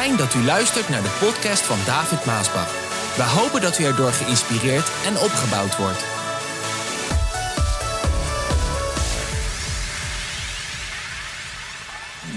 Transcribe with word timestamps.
Fijn 0.00 0.16
dat 0.16 0.34
u 0.34 0.44
luistert 0.44 0.88
naar 0.88 1.02
de 1.02 1.16
podcast 1.20 1.62
van 1.62 1.76
David 1.86 2.24
Maasbach. 2.24 2.70
We 3.16 3.22
hopen 3.22 3.60
dat 3.60 3.78
u 3.78 3.84
erdoor 3.84 4.12
geïnspireerd 4.12 4.90
en 5.06 5.12
opgebouwd 5.12 5.76
wordt. 5.76 6.04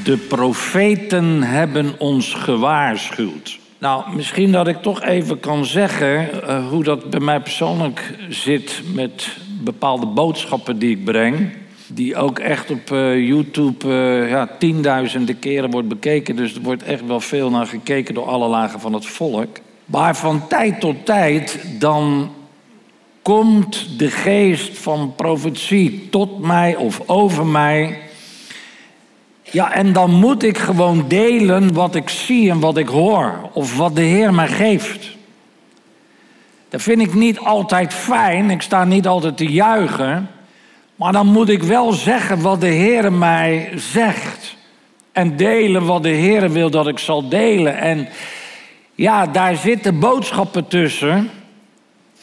De 0.04 0.18
profeten 0.18 1.44
hebben 1.44 2.00
ons 2.00 2.34
gewaarschuwd. 2.34 3.60
Nou, 3.78 4.16
misschien 4.16 4.52
dat 4.52 4.68
ik 4.68 4.82
toch 4.82 5.02
even 5.02 5.40
kan 5.40 5.66
zeggen 5.66 6.30
uh, 6.34 6.68
hoe 6.68 6.84
dat 6.84 7.10
bij 7.10 7.20
mij 7.20 7.40
persoonlijk 7.40 8.14
zit 8.30 8.82
met 8.94 9.38
bepaalde 9.62 10.06
boodschappen 10.06 10.80
die 10.80 10.98
ik 10.98 11.06
breng. 11.06 11.52
Die 11.88 12.16
ook 12.16 12.40
echt 12.40 12.72
op 12.72 12.92
uh, 12.92 13.28
YouTube 13.28 13.88
uh, 13.88 14.30
ja, 14.30 14.50
tienduizenden 14.60 15.40
keren 15.40 15.72
wordt 15.72 15.88
bekeken. 15.88 16.36
Dus 16.36 16.56
er 16.56 16.62
wordt 16.62 16.84
echt 16.84 17.06
wel 17.06 17.20
veel 17.20 17.50
naar 17.50 17.68
gekeken 17.68 18.14
door 18.14 18.26
alle 18.26 18.48
lagen 18.48 18.80
van 18.80 18.94
het 18.94 19.06
volk. 19.06 19.58
Maar 19.86 20.16
van 20.16 20.48
tijd 20.48 20.80
tot 20.80 21.06
tijd 21.06 21.66
dan 21.80 22.32
komt 23.22 24.00
de 24.00 24.10
geest 24.12 24.78
van 24.78 25.14
profetie 25.16 26.08
tot 26.10 26.40
mij 26.40 26.76
of 26.76 27.02
over 27.06 27.46
mij. 27.46 28.00
Ja, 29.52 29.74
en 29.74 29.94
dan 29.94 30.12
moet 30.12 30.44
ik 30.44 30.58
gewoon 30.58 31.06
delen 31.08 31.74
wat 31.74 31.96
ik 31.96 32.10
zie 32.10 32.50
en 32.50 32.60
wat 32.60 32.78
ik 32.78 32.88
hoor. 32.88 33.50
Of 33.54 33.78
wat 33.78 33.96
de 33.96 34.02
Heer 34.02 34.34
mij 34.34 34.48
geeft. 34.48 35.16
Dat 36.70 36.82
vind 36.82 37.02
ik 37.02 37.14
niet 37.14 37.40
altijd 37.40 37.94
fijn. 37.94 38.50
Ik 38.50 38.62
sta 38.62 38.84
niet 38.84 39.08
altijd 39.08 39.38
te 39.38 39.46
juichen. 39.46 40.30
Maar 40.98 41.12
dan 41.12 41.28
moet 41.28 41.50
ik 41.50 41.64
wel 41.64 41.92
zeggen 41.92 42.42
wat 42.42 42.62
de 42.62 42.68
Heer 42.68 43.14
mij 43.14 43.72
zegt. 43.76 44.56
En 45.12 45.36
delen 45.36 45.86
wat 45.86 46.04
de 46.04 46.10
Heer 46.10 46.52
wil 46.52 46.70
dat 46.70 46.88
ik 46.88 47.00
zal 47.00 47.30
delen. 47.30 47.78
En 47.78 48.08
ja, 48.96 49.26
daar 49.26 49.56
zitten 49.56 50.00
boodschappen 50.00 50.68
tussen. 50.68 51.30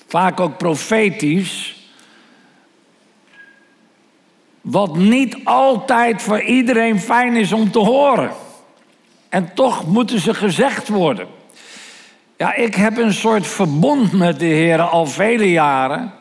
Vaak 0.06 0.40
ook 0.40 0.56
profetisch. 0.56 1.82
Wat 4.60 4.96
niet 4.96 5.36
altijd 5.44 6.22
voor 6.22 6.40
iedereen 6.40 7.00
fijn 7.00 7.36
is 7.36 7.52
om 7.52 7.70
te 7.70 7.78
horen. 7.78 8.30
En 9.28 9.54
toch 9.54 9.86
moeten 9.86 10.20
ze 10.20 10.34
gezegd 10.34 10.88
worden. 10.88 11.26
Ja, 12.36 12.54
ik 12.54 12.74
heb 12.74 12.96
een 12.96 13.12
soort 13.12 13.46
verbond 13.46 14.12
met 14.12 14.38
de 14.38 14.44
Heer 14.44 14.80
al 14.80 15.06
vele 15.06 15.50
jaren. 15.50 16.12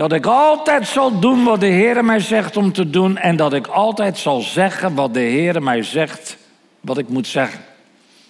Dat 0.00 0.12
ik 0.12 0.26
altijd 0.26 0.86
zal 0.86 1.18
doen 1.18 1.44
wat 1.44 1.60
de 1.60 1.66
Heer 1.66 2.04
mij 2.04 2.20
zegt 2.20 2.56
om 2.56 2.72
te 2.72 2.90
doen. 2.90 3.16
En 3.16 3.36
dat 3.36 3.52
ik 3.52 3.66
altijd 3.66 4.18
zal 4.18 4.40
zeggen 4.40 4.94
wat 4.94 5.14
de 5.14 5.20
Heer 5.20 5.62
mij 5.62 5.82
zegt 5.82 6.36
wat 6.80 6.98
ik 6.98 7.08
moet 7.08 7.26
zeggen. 7.26 7.60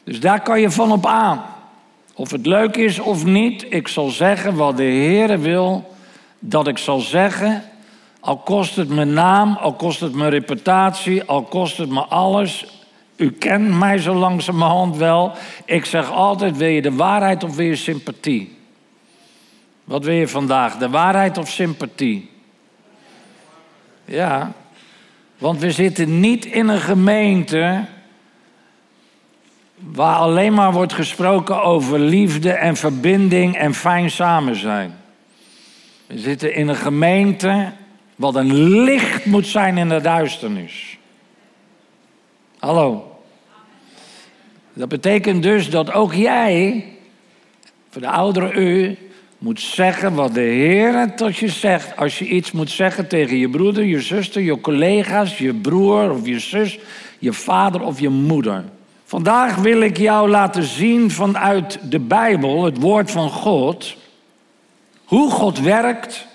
Dus 0.04 0.20
daar 0.20 0.42
kan 0.42 0.60
je 0.60 0.70
van 0.70 0.92
op 0.92 1.06
aan. 1.06 1.42
Of 2.14 2.30
het 2.30 2.46
leuk 2.46 2.76
is 2.76 2.98
of 2.98 3.24
niet, 3.24 3.66
ik 3.68 3.88
zal 3.88 4.08
zeggen 4.08 4.54
wat 4.54 4.76
de 4.76 4.82
Heer 4.82 5.40
wil 5.40 5.94
dat 6.38 6.66
ik 6.66 6.78
zal 6.78 6.98
zeggen. 6.98 7.62
Al 8.20 8.36
kost 8.36 8.76
het 8.76 8.88
mijn 8.88 9.12
naam, 9.12 9.56
al 9.56 9.72
kost 9.72 10.00
het 10.00 10.14
mijn 10.14 10.30
reputatie, 10.30 11.24
al 11.24 11.42
kost 11.42 11.78
het 11.78 11.90
me 11.90 12.00
alles. 12.00 12.66
U 13.16 13.30
kent 13.30 13.78
mij 13.78 13.98
zo 13.98 14.14
langzamerhand 14.14 14.96
wel. 14.96 15.32
Ik 15.64 15.84
zeg 15.84 16.10
altijd, 16.12 16.56
wil 16.56 16.68
je 16.68 16.82
de 16.82 16.94
waarheid 16.94 17.44
of 17.44 17.56
wil 17.56 17.66
je 17.66 17.76
sympathie? 17.76 18.58
Wat 19.90 20.04
wil 20.04 20.14
je 20.14 20.28
vandaag, 20.28 20.76
de 20.76 20.88
waarheid 20.88 21.38
of 21.38 21.48
sympathie? 21.48 22.30
Ja, 24.04 24.52
want 25.38 25.60
we 25.60 25.70
zitten 25.70 26.20
niet 26.20 26.44
in 26.44 26.68
een 26.68 26.80
gemeente 26.80 27.84
waar 29.74 30.16
alleen 30.16 30.54
maar 30.54 30.72
wordt 30.72 30.92
gesproken 30.92 31.62
over 31.62 31.98
liefde 31.98 32.52
en 32.52 32.76
verbinding 32.76 33.56
en 33.56 33.74
fijn 33.74 34.10
samen 34.10 34.56
zijn. 34.56 34.98
We 36.06 36.18
zitten 36.18 36.54
in 36.54 36.68
een 36.68 36.76
gemeente 36.76 37.72
wat 38.16 38.34
een 38.34 38.54
licht 38.62 39.24
moet 39.24 39.46
zijn 39.46 39.78
in 39.78 39.88
de 39.88 40.00
duisternis. 40.00 40.98
Hallo. 42.58 43.16
Dat 44.72 44.88
betekent 44.88 45.42
dus 45.42 45.70
dat 45.70 45.92
ook 45.92 46.14
jij, 46.14 46.84
voor 47.90 48.00
de 48.00 48.10
oudere 48.10 48.52
u, 48.52 48.98
moet 49.40 49.60
zeggen 49.60 50.14
wat 50.14 50.34
de 50.34 50.40
Heer 50.40 51.14
tot 51.16 51.36
je 51.36 51.48
zegt. 51.48 51.96
Als 51.96 52.18
je 52.18 52.26
iets 52.26 52.52
moet 52.52 52.70
zeggen 52.70 53.08
tegen 53.08 53.36
je 53.36 53.48
broeder, 53.48 53.84
je 53.84 54.00
zuster, 54.00 54.42
je 54.42 54.60
collega's, 54.60 55.38
je 55.38 55.54
broer 55.54 56.10
of 56.10 56.26
je 56.26 56.38
zus, 56.38 56.78
je 57.18 57.32
vader 57.32 57.82
of 57.82 58.00
je 58.00 58.08
moeder. 58.08 58.64
Vandaag 59.04 59.56
wil 59.56 59.80
ik 59.80 59.96
jou 59.96 60.28
laten 60.28 60.62
zien 60.62 61.10
vanuit 61.10 61.78
de 61.82 61.98
Bijbel, 61.98 62.64
het 62.64 62.80
woord 62.80 63.10
van 63.10 63.30
God, 63.30 63.96
hoe 65.04 65.30
God 65.30 65.60
werkt 65.60 66.26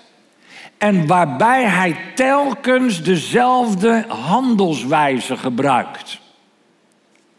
en 0.78 1.06
waarbij 1.06 1.64
Hij 1.64 1.96
telkens 2.14 3.02
dezelfde 3.02 4.04
handelswijze 4.08 5.36
gebruikt. 5.36 6.20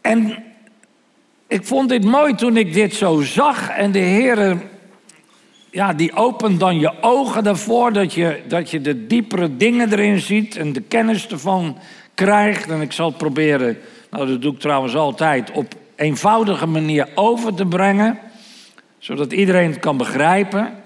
En 0.00 0.44
ik 1.46 1.64
vond 1.64 1.88
dit 1.88 2.04
mooi 2.04 2.34
toen 2.34 2.56
ik 2.56 2.72
dit 2.72 2.94
zo 2.94 3.20
zag 3.20 3.70
en 3.70 3.92
de 3.92 3.98
Heer, 3.98 4.58
ja, 5.70 5.92
die 5.92 6.16
opent 6.16 6.60
dan 6.60 6.78
je 6.78 6.92
ogen 7.00 7.44
daarvoor 7.44 7.92
dat 7.92 8.14
je, 8.14 8.40
dat 8.48 8.70
je 8.70 8.80
de 8.80 9.06
diepere 9.06 9.56
dingen 9.56 9.92
erin 9.92 10.20
ziet 10.20 10.56
en 10.56 10.72
de 10.72 10.80
kennis 10.80 11.28
ervan 11.28 11.78
krijgt. 12.14 12.70
En 12.70 12.80
ik 12.80 12.92
zal 12.92 13.10
proberen 13.10 13.78
nou, 14.10 14.26
dat 14.26 14.42
doe 14.42 14.52
ik 14.52 14.60
trouwens 14.60 14.96
altijd 14.96 15.50
op 15.50 15.74
eenvoudige 15.96 16.66
manier 16.66 17.08
over 17.14 17.54
te 17.54 17.66
brengen, 17.66 18.18
zodat 18.98 19.32
iedereen 19.32 19.70
het 19.70 19.80
kan 19.80 19.96
begrijpen. 19.96 20.82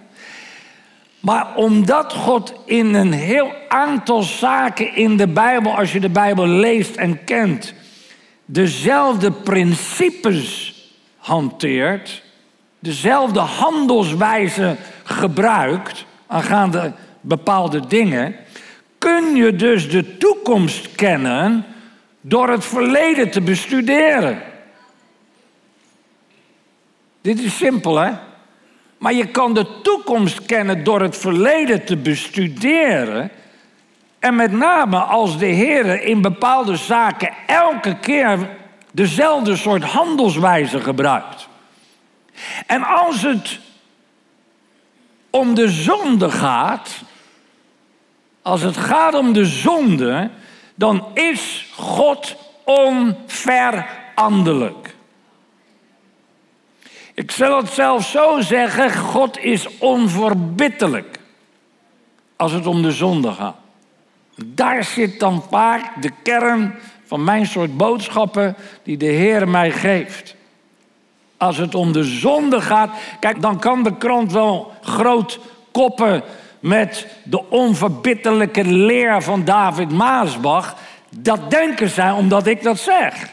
Maar 1.20 1.56
omdat 1.56 2.12
God 2.12 2.54
in 2.66 2.94
een 2.94 3.12
heel 3.12 3.52
aantal 3.68 4.22
zaken 4.22 4.94
in 4.96 5.16
de 5.16 5.28
Bijbel, 5.28 5.76
als 5.76 5.92
je 5.92 6.00
de 6.00 6.08
Bijbel 6.08 6.46
leest 6.46 6.96
en 6.96 7.24
kent, 7.24 7.74
dezelfde 8.44 9.32
principes 9.32 10.74
hanteert, 11.16 12.22
dezelfde 12.82 13.40
handelswijze 13.40 14.76
gebruikt 15.04 16.04
aangaande 16.26 16.92
bepaalde 17.20 17.86
dingen, 17.86 18.36
kun 18.98 19.36
je 19.36 19.56
dus 19.56 19.90
de 19.90 20.16
toekomst 20.16 20.94
kennen 20.94 21.64
door 22.20 22.48
het 22.48 22.64
verleden 22.64 23.30
te 23.30 23.40
bestuderen. 23.40 24.42
Dit 27.20 27.40
is 27.40 27.56
simpel, 27.56 27.98
hè? 27.98 28.10
Maar 28.98 29.12
je 29.12 29.26
kan 29.26 29.54
de 29.54 29.66
toekomst 29.82 30.46
kennen 30.46 30.84
door 30.84 31.00
het 31.00 31.16
verleden 31.16 31.84
te 31.84 31.96
bestuderen. 31.96 33.30
En 34.18 34.36
met 34.36 34.52
name 34.52 34.98
als 34.98 35.38
de 35.38 35.46
Heer 35.46 36.02
in 36.02 36.22
bepaalde 36.22 36.76
zaken 36.76 37.32
elke 37.46 37.96
keer 37.98 38.48
dezelfde 38.92 39.56
soort 39.56 39.84
handelswijze 39.84 40.80
gebruikt. 40.80 41.50
En 42.66 42.82
als 42.82 43.22
het 43.22 43.58
om 45.30 45.54
de 45.54 45.68
zonde 45.68 46.30
gaat, 46.30 47.02
als 48.42 48.62
het 48.62 48.76
gaat 48.76 49.14
om 49.14 49.32
de 49.32 49.44
zonde, 49.44 50.30
dan 50.74 51.06
is 51.14 51.72
God 51.76 52.36
onveranderlijk. 52.64 54.94
Ik 57.14 57.30
zal 57.30 57.56
het 57.56 57.68
zelf 57.68 58.06
zo 58.06 58.40
zeggen: 58.40 58.92
God 58.92 59.38
is 59.38 59.78
onverbiddelijk 59.78 61.18
als 62.36 62.52
het 62.52 62.66
om 62.66 62.82
de 62.82 62.92
zonde 62.92 63.32
gaat. 63.32 63.56
Daar 64.44 64.84
zit 64.84 65.20
dan 65.20 65.44
vaak 65.50 66.02
de 66.02 66.10
kern 66.22 66.74
van 67.04 67.24
mijn 67.24 67.46
soort 67.46 67.76
boodschappen 67.76 68.56
die 68.82 68.96
de 68.96 69.06
Heer 69.06 69.48
mij 69.48 69.70
geeft. 69.70 70.36
Als 71.42 71.56
het 71.56 71.74
om 71.74 71.92
de 71.92 72.04
zonde 72.04 72.60
gaat, 72.60 72.90
kijk, 73.20 73.42
dan 73.42 73.58
kan 73.58 73.82
de 73.82 73.96
krant 73.96 74.32
wel 74.32 74.72
groot 74.82 75.38
koppen 75.72 76.22
met 76.60 77.06
de 77.24 77.50
onverbiddelijke 77.50 78.64
leer 78.64 79.22
van 79.22 79.44
David 79.44 79.92
Maasbach. 79.92 80.76
Dat 81.10 81.50
denken 81.50 81.88
zij 81.88 82.10
omdat 82.10 82.46
ik 82.46 82.62
dat 82.62 82.78
zeg. 82.78 83.28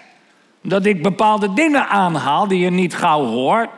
Dat 0.62 0.86
ik 0.86 1.04
bepaalde 1.04 1.54
dingen 1.54 1.88
aanhaal 1.88 2.48
die 2.48 2.60
je 2.60 2.70
niet 2.70 2.96
gauw 2.96 3.26
hoort. 3.26 3.70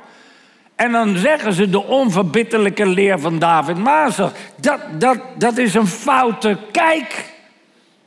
En 0.75 0.91
dan 0.91 1.17
zeggen 1.17 1.53
ze 1.53 1.69
de 1.69 1.83
onverbiddelijke 1.83 2.85
leer 2.85 3.19
van 3.19 3.39
David 3.39 3.77
Maasbach. 3.77 4.31
Dat, 4.55 4.79
dat, 4.99 5.17
dat 5.37 5.57
is 5.57 5.73
een 5.73 5.87
foute 5.87 6.57
kijk 6.71 7.33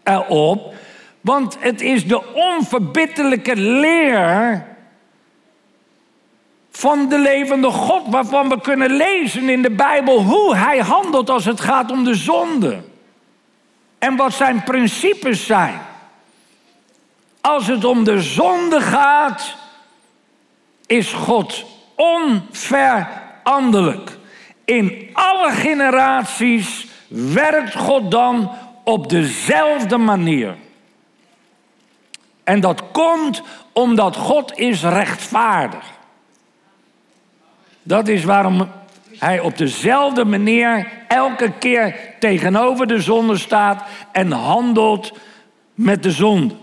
erop. 0.03 0.75
Want 1.21 1.57
het 1.61 1.81
is 1.81 2.07
de 2.07 2.33
onverbiddelijke 2.35 3.57
leer 3.57 4.73
van 6.77 7.09
de 7.09 7.19
levende 7.19 7.71
God, 7.71 8.03
waarvan 8.07 8.49
we 8.49 8.61
kunnen 8.61 8.91
lezen 8.91 9.49
in 9.49 9.63
de 9.63 9.71
Bijbel 9.71 10.23
hoe 10.23 10.57
hij 10.57 10.79
handelt 10.79 11.31
als 11.31 11.45
het 11.45 11.61
gaat 11.61 11.91
om 11.91 12.05
de 12.05 12.15
zonde. 12.15 12.83
En 13.99 14.17
wat 14.17 14.33
zijn 14.33 14.63
principes 14.63 15.47
zijn. 15.47 15.81
Als 17.41 17.67
het 17.67 17.85
om 17.85 18.05
de 18.05 18.23
zonde 18.23 18.81
gaat, 18.81 19.57
is 20.87 21.13
God 21.13 21.65
onveranderlijk. 21.95 24.19
In 24.65 25.09
alle 25.13 25.51
generaties 25.51 26.87
werkt 27.09 27.75
God 27.75 28.11
dan 28.11 28.51
op 28.85 29.09
dezelfde 29.09 29.97
manier. 29.97 30.57
En 32.45 32.61
dat 32.61 32.83
komt 32.93 33.43
omdat 33.73 34.17
God 34.17 34.59
is 34.59 34.83
rechtvaardig. 34.83 35.94
Dat 37.87 38.09
is 38.09 38.25
waarom 38.25 38.69
hij 39.19 39.41
op 39.41 39.59
dezelfde 39.59 40.25
manier 40.25 40.89
elke 41.09 41.53
keer 41.59 41.97
tegenover 42.19 42.87
de 42.87 43.01
zonde 43.01 43.39
staat 43.39 43.85
en 44.13 44.33
handelt 44.33 45.13
met 45.75 46.03
de 46.03 46.11
zonde. 46.11 46.55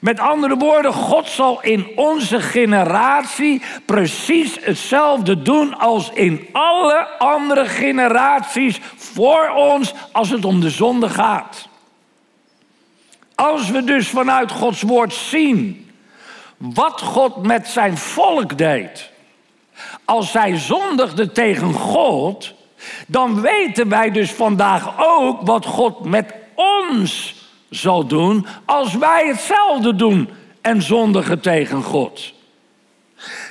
Met 0.00 0.20
andere 0.20 0.56
woorden, 0.56 0.92
God 0.92 1.28
zal 1.28 1.62
in 1.62 1.86
onze 1.96 2.40
generatie 2.40 3.62
precies 3.84 4.58
hetzelfde 4.60 5.42
doen 5.42 5.78
als 5.78 6.10
in 6.10 6.48
alle 6.52 7.06
andere 7.18 7.66
generaties 7.66 8.80
voor 8.96 9.50
ons 9.56 9.94
als 10.12 10.30
het 10.30 10.44
om 10.44 10.60
de 10.60 10.70
zonde 10.70 11.08
gaat. 11.08 11.68
Als 13.34 13.70
we 13.70 13.84
dus 13.84 14.08
vanuit 14.08 14.50
Gods 14.50 14.82
woord 14.82 15.14
zien 15.14 15.90
wat 16.56 17.00
God 17.00 17.46
met 17.46 17.68
zijn 17.68 17.96
volk 17.96 18.58
deed, 18.58 19.10
als 20.04 20.30
zij 20.30 20.56
zondigden 20.56 21.32
tegen 21.32 21.72
God, 21.72 22.54
dan 23.06 23.40
weten 23.40 23.88
wij 23.88 24.10
dus 24.10 24.30
vandaag 24.30 24.92
ook 24.98 25.40
wat 25.46 25.66
God 25.66 26.04
met 26.04 26.34
ons 26.54 27.34
zal 27.70 28.06
doen 28.06 28.46
als 28.64 28.94
wij 28.94 29.26
hetzelfde 29.26 29.94
doen 29.94 30.28
en 30.60 30.82
zondigen 30.82 31.40
tegen 31.40 31.82
God. 31.82 32.32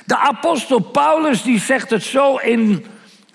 De 0.06 0.16
apostel 0.16 0.78
Paulus 0.78 1.42
die 1.42 1.60
zegt 1.60 1.90
het 1.90 2.02
zo 2.02 2.36
in 2.36 2.84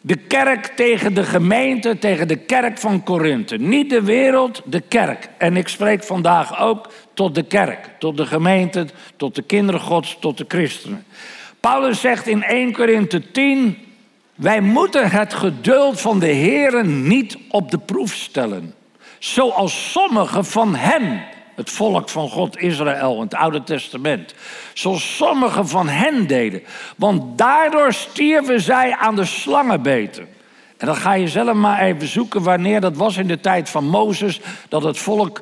de 0.01 0.15
kerk 0.15 0.65
tegen 0.65 1.13
de 1.13 1.23
gemeente, 1.23 1.97
tegen 1.97 2.27
de 2.27 2.35
kerk 2.35 2.77
van 2.77 3.03
Korinthe. 3.03 3.57
Niet 3.57 3.89
de 3.89 4.01
wereld, 4.01 4.61
de 4.65 4.81
kerk. 4.81 5.29
En 5.37 5.57
ik 5.57 5.67
spreek 5.67 6.03
vandaag 6.03 6.59
ook 6.59 6.89
tot 7.13 7.35
de 7.35 7.43
kerk, 7.43 7.89
tot 7.99 8.17
de 8.17 8.25
gemeente, 8.25 8.87
tot 9.17 9.35
de 9.35 9.41
kinderen 9.41 9.81
Gods, 9.81 10.17
tot 10.19 10.37
de 10.37 10.45
christenen. 10.47 11.05
Paulus 11.69 12.01
zegt 12.01 12.27
in 12.27 12.43
1 12.43 12.71
Korinthe 12.71 13.31
10: 13.31 13.77
Wij 14.35 14.61
moeten 14.61 15.09
het 15.09 15.33
geduld 15.33 16.01
van 16.01 16.19
de 16.19 16.27
Heeren 16.27 17.07
niet 17.07 17.37
op 17.49 17.71
de 17.71 17.77
proef 17.77 18.13
stellen. 18.13 18.73
Zoals 19.19 19.91
sommigen 19.91 20.45
van 20.45 20.75
hen, 20.75 21.23
het 21.55 21.69
volk 21.69 22.09
van 22.09 22.29
God 22.29 22.57
Israël 22.57 23.15
in 23.15 23.21
het 23.21 23.33
Oude 23.33 23.63
Testament, 23.63 24.33
zoals 24.73 25.15
sommigen 25.15 25.67
van 25.67 25.87
hen 25.87 26.27
deden. 26.27 26.63
Want 26.95 27.37
daardoor 27.37 27.93
stierven 27.93 28.61
zij 28.61 28.95
aan 28.95 29.15
de 29.15 29.25
slangenbeten. 29.25 30.27
En 30.77 30.87
dan 30.87 30.95
ga 30.95 31.13
je 31.13 31.27
zelf 31.27 31.53
maar 31.53 31.81
even 31.81 32.07
zoeken 32.07 32.43
wanneer 32.43 32.81
dat 32.81 32.97
was 32.97 33.17
in 33.17 33.27
de 33.27 33.39
tijd 33.39 33.69
van 33.69 33.85
Mozes, 33.85 34.41
dat 34.69 34.83
het 34.83 34.97
volk 34.97 35.41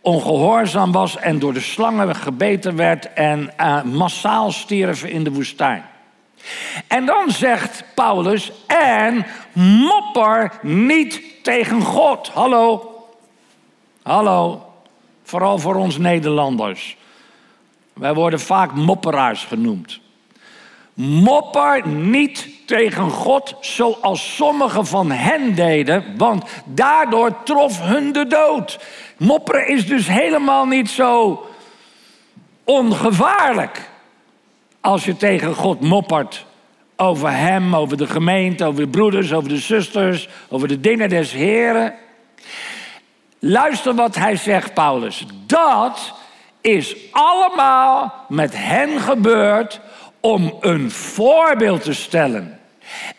ongehoorzaam 0.00 0.92
was 0.92 1.16
en 1.16 1.38
door 1.38 1.52
de 1.52 1.60
slangen 1.60 2.16
gebeten 2.16 2.76
werd 2.76 3.12
en 3.12 3.52
uh, 3.60 3.82
massaal 3.82 4.50
stierven 4.50 5.10
in 5.10 5.24
de 5.24 5.32
woestijn. 5.32 5.84
En 6.86 7.06
dan 7.06 7.30
zegt 7.30 7.84
Paulus, 7.94 8.52
en 8.66 9.26
mopper 9.52 10.52
niet 10.62 11.22
tegen 11.42 11.82
God. 11.82 12.28
Hallo, 12.28 12.94
hallo, 14.02 14.66
vooral 15.22 15.58
voor 15.58 15.74
ons 15.74 15.98
Nederlanders. 15.98 16.96
Wij 17.92 18.14
worden 18.14 18.40
vaak 18.40 18.74
mopperaars 18.74 19.44
genoemd. 19.44 20.00
Mopper 20.94 21.88
niet 21.88 22.57
tegen 22.68 23.10
God 23.10 23.54
zoals 23.60 24.34
sommigen 24.34 24.86
van 24.86 25.10
hen 25.10 25.54
deden, 25.54 26.04
want 26.16 26.44
daardoor 26.64 27.42
trof 27.44 27.80
hun 27.80 28.12
de 28.12 28.26
dood. 28.26 28.78
Mopperen 29.16 29.68
is 29.68 29.86
dus 29.86 30.08
helemaal 30.08 30.66
niet 30.66 30.90
zo 30.90 31.46
ongevaarlijk 32.64 33.90
als 34.80 35.04
je 35.04 35.16
tegen 35.16 35.54
God 35.54 35.80
moppert. 35.80 36.46
Over 36.96 37.30
hem, 37.30 37.76
over 37.76 37.96
de 37.96 38.06
gemeente, 38.06 38.64
over 38.64 38.80
de 38.80 38.88
broeders, 38.88 39.32
over 39.32 39.48
de 39.48 39.58
zusters, 39.58 40.28
over 40.48 40.68
de 40.68 40.80
dingen 40.80 41.08
des 41.08 41.32
Heren. 41.32 41.94
Luister 43.38 43.94
wat 43.94 44.14
hij 44.14 44.36
zegt, 44.36 44.74
Paulus. 44.74 45.26
Dat 45.46 46.14
is 46.60 46.96
allemaal 47.10 48.14
met 48.28 48.52
hen 48.56 49.00
gebeurd 49.00 49.80
om 50.20 50.56
een 50.60 50.90
voorbeeld 50.90 51.82
te 51.82 51.94
stellen. 51.94 52.57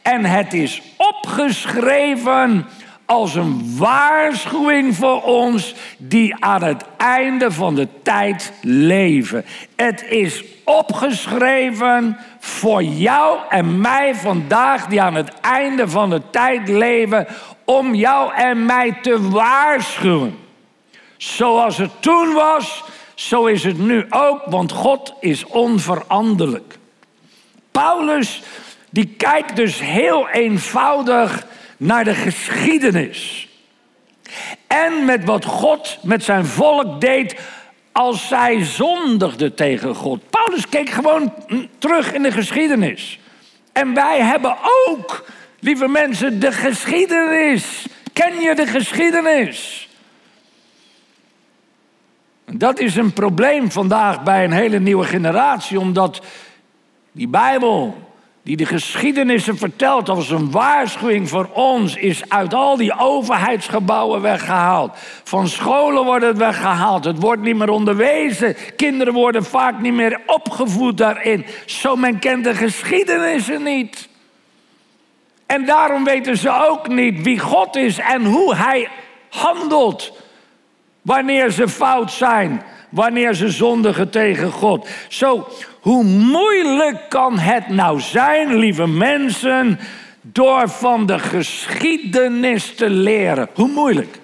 En 0.01 0.25
het 0.25 0.53
is 0.53 0.81
opgeschreven 0.97 2.67
als 3.05 3.35
een 3.35 3.77
waarschuwing 3.77 4.95
voor 4.95 5.23
ons 5.23 5.75
die 5.97 6.43
aan 6.43 6.63
het 6.63 6.83
einde 6.97 7.51
van 7.51 7.75
de 7.75 7.87
tijd 8.03 8.53
leven. 8.61 9.45
Het 9.75 10.05
is 10.09 10.43
opgeschreven 10.63 12.17
voor 12.39 12.83
jou 12.83 13.39
en 13.49 13.81
mij 13.81 14.15
vandaag 14.15 14.85
die 14.85 15.01
aan 15.01 15.15
het 15.15 15.39
einde 15.41 15.87
van 15.87 16.09
de 16.09 16.21
tijd 16.31 16.67
leven 16.67 17.27
om 17.65 17.95
jou 17.95 18.33
en 18.33 18.65
mij 18.65 18.97
te 19.01 19.29
waarschuwen. 19.29 20.37
Zoals 21.17 21.77
het 21.77 21.91
toen 21.99 22.33
was, 22.33 22.83
zo 23.15 23.45
is 23.45 23.63
het 23.63 23.77
nu 23.77 24.05
ook, 24.09 24.41
want 24.45 24.71
God 24.71 25.13
is 25.19 25.45
onveranderlijk. 25.45 26.77
Paulus 27.71 28.41
die 28.89 29.13
kijkt 29.17 29.55
dus 29.55 29.79
heel 29.79 30.29
eenvoudig 30.29 31.45
naar 31.77 32.03
de 32.03 32.15
geschiedenis. 32.15 33.47
En 34.67 35.05
met 35.05 35.25
wat 35.25 35.45
God 35.45 35.97
met 36.01 36.23
zijn 36.23 36.45
volk 36.45 37.01
deed 37.01 37.35
als 37.91 38.27
zij 38.27 38.63
zondigden 38.63 39.55
tegen 39.55 39.95
God. 39.95 40.29
Paulus 40.29 40.69
keek 40.69 40.89
gewoon 40.89 41.33
terug 41.77 42.13
in 42.13 42.23
de 42.23 42.31
geschiedenis. 42.31 43.19
En 43.73 43.93
wij 43.93 44.21
hebben 44.21 44.57
ook, 44.87 45.25
lieve 45.59 45.87
mensen, 45.87 46.39
de 46.39 46.51
geschiedenis. 46.51 47.85
Ken 48.13 48.39
je 48.39 48.55
de 48.55 48.67
geschiedenis? 48.67 49.87
Dat 52.45 52.79
is 52.79 52.95
een 52.95 53.13
probleem 53.13 53.71
vandaag 53.71 54.23
bij 54.23 54.43
een 54.43 54.51
hele 54.51 54.79
nieuwe 54.79 55.05
generatie, 55.05 55.79
omdat 55.79 56.21
die 57.11 57.27
Bijbel, 57.27 58.08
die 58.49 58.57
de 58.57 58.65
geschiedenissen 58.65 59.57
vertelt 59.57 60.09
als 60.09 60.29
een 60.29 60.51
waarschuwing 60.51 61.29
voor 61.29 61.49
ons, 61.53 61.95
is 61.95 62.29
uit 62.29 62.53
al 62.53 62.77
die 62.77 62.99
overheidsgebouwen 62.99 64.21
weggehaald. 64.21 64.91
Van 65.23 65.47
scholen 65.47 66.05
wordt 66.05 66.25
het 66.25 66.37
weggehaald. 66.37 67.05
Het 67.05 67.19
wordt 67.19 67.41
niet 67.41 67.55
meer 67.55 67.69
onderwezen. 67.69 68.55
Kinderen 68.75 69.13
worden 69.13 69.43
vaak 69.43 69.79
niet 69.79 69.93
meer 69.93 70.21
opgevoed 70.25 70.97
daarin. 70.97 71.45
Zo 71.65 71.95
men 71.95 72.19
kent 72.19 72.43
de 72.43 72.55
geschiedenissen 72.55 73.63
niet. 73.63 74.09
En 75.45 75.65
daarom 75.65 76.03
weten 76.03 76.37
ze 76.37 76.67
ook 76.69 76.87
niet 76.87 77.21
wie 77.21 77.39
God 77.39 77.75
is 77.75 77.97
en 77.97 78.25
hoe 78.25 78.55
Hij 78.55 78.89
handelt 79.29 80.11
wanneer 81.01 81.51
ze 81.51 81.67
fout 81.67 82.11
zijn 82.11 82.61
wanneer 82.89 83.33
ze 83.33 83.49
zondigen 83.49 84.09
tegen 84.09 84.51
God. 84.51 84.89
Zo, 85.07 85.47
hoe 85.79 86.03
moeilijk 86.03 87.09
kan 87.09 87.39
het 87.39 87.67
nou 87.67 87.99
zijn, 87.99 88.55
lieve 88.55 88.87
mensen, 88.87 89.79
door 90.21 90.69
van 90.69 91.05
de 91.05 91.19
geschiedenis 91.19 92.75
te 92.75 92.89
leren? 92.89 93.49
Hoe 93.53 93.67
moeilijk? 93.67 94.19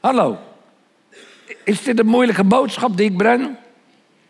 Hallo, 0.00 0.38
is 1.64 1.82
dit 1.82 1.98
een 1.98 2.06
moeilijke 2.06 2.44
boodschap 2.44 2.96
die 2.96 3.10
ik 3.10 3.16
breng? 3.16 3.48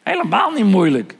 Helemaal 0.02 0.50
niet 0.50 0.64
moeilijk. 0.64 1.14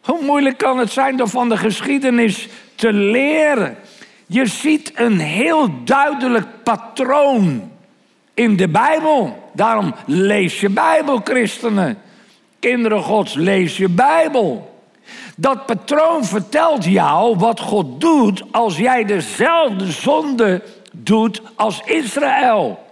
Hoe 0.00 0.22
moeilijk 0.22 0.58
kan 0.58 0.78
het 0.78 0.90
zijn 0.90 1.16
door 1.16 1.28
van 1.28 1.48
de 1.48 1.56
geschiedenis 1.56 2.48
te 2.74 2.92
leren? 2.92 3.76
Je 4.26 4.46
ziet 4.46 4.92
een 4.94 5.18
heel 5.18 5.84
duidelijk 5.84 6.46
patroon 6.62 7.70
in 8.38 8.56
de 8.56 8.68
Bijbel. 8.68 9.50
Daarom 9.52 9.94
lees 10.06 10.60
je 10.60 10.68
Bijbel, 10.68 11.20
christenen. 11.24 11.98
Kinderen 12.58 13.02
Gods, 13.02 13.34
lees 13.34 13.76
je 13.76 13.88
Bijbel. 13.88 14.76
Dat 15.36 15.66
patroon 15.66 16.24
vertelt 16.24 16.84
jou 16.84 17.36
wat 17.36 17.60
God 17.60 18.00
doet 18.00 18.42
als 18.50 18.76
jij 18.76 19.04
dezelfde 19.04 19.92
zonde 19.92 20.62
doet 20.92 21.42
als 21.54 21.82
Israël. 21.84 22.84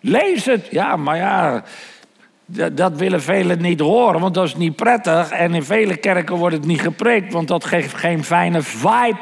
Lees 0.00 0.44
het. 0.44 0.68
Ja, 0.70 0.96
maar 0.96 1.16
ja, 1.16 1.62
dat 2.72 2.96
willen 2.96 3.22
velen 3.22 3.62
niet 3.62 3.80
horen, 3.80 4.20
want 4.20 4.34
dat 4.34 4.44
is 4.44 4.56
niet 4.56 4.76
prettig. 4.76 5.30
En 5.30 5.54
in 5.54 5.64
vele 5.64 5.96
kerken 5.96 6.36
wordt 6.36 6.56
het 6.56 6.66
niet 6.66 6.80
gepreekt, 6.80 7.32
want 7.32 7.48
dat 7.48 7.64
geeft 7.64 7.94
geen 7.94 8.24
fijne 8.24 8.62
vibe. 8.62 9.20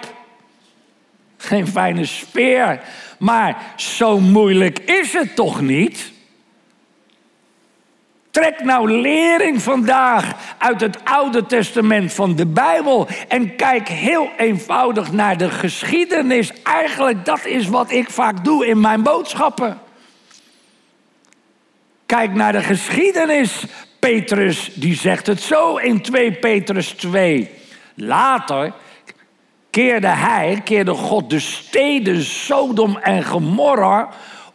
Geen 1.37 1.67
fijne 1.67 2.05
sfeer. 2.05 2.81
Maar 3.21 3.73
zo 3.77 4.21
moeilijk 4.21 4.79
is 4.79 5.12
het 5.12 5.37
toch 5.37 5.61
niet? 5.61 6.12
Trek 8.31 8.65
nou 8.65 8.91
lering 9.00 9.62
vandaag 9.62 10.55
uit 10.59 10.81
het 10.81 11.05
Oude 11.05 11.47
Testament 11.47 12.12
van 12.12 12.37
de 12.37 12.47
Bijbel 12.47 13.09
en 13.29 13.57
kijk 13.57 13.89
heel 13.89 14.31
eenvoudig 14.37 15.12
naar 15.12 15.37
de 15.37 15.50
geschiedenis. 15.50 16.53
Eigenlijk 16.62 17.25
dat 17.25 17.45
is 17.45 17.69
wat 17.69 17.91
ik 17.91 18.11
vaak 18.11 18.45
doe 18.45 18.67
in 18.67 18.81
mijn 18.81 19.03
boodschappen. 19.03 19.79
Kijk 22.07 22.35
naar 22.35 22.53
de 22.53 22.62
geschiedenis. 22.62 23.65
Petrus 23.99 24.71
die 24.75 24.95
zegt 24.95 25.27
het 25.27 25.41
zo 25.41 25.77
in 25.77 26.03
2 26.03 26.33
Petrus 26.33 26.89
2. 26.89 27.50
Later 27.95 28.73
keerde 29.71 30.07
hij, 30.07 30.61
keerde 30.65 30.95
God 30.95 31.31
de 31.31 31.41
steden 31.41 32.23
Sodom 32.23 32.97
en 32.97 33.25
Gomorra 33.25 34.09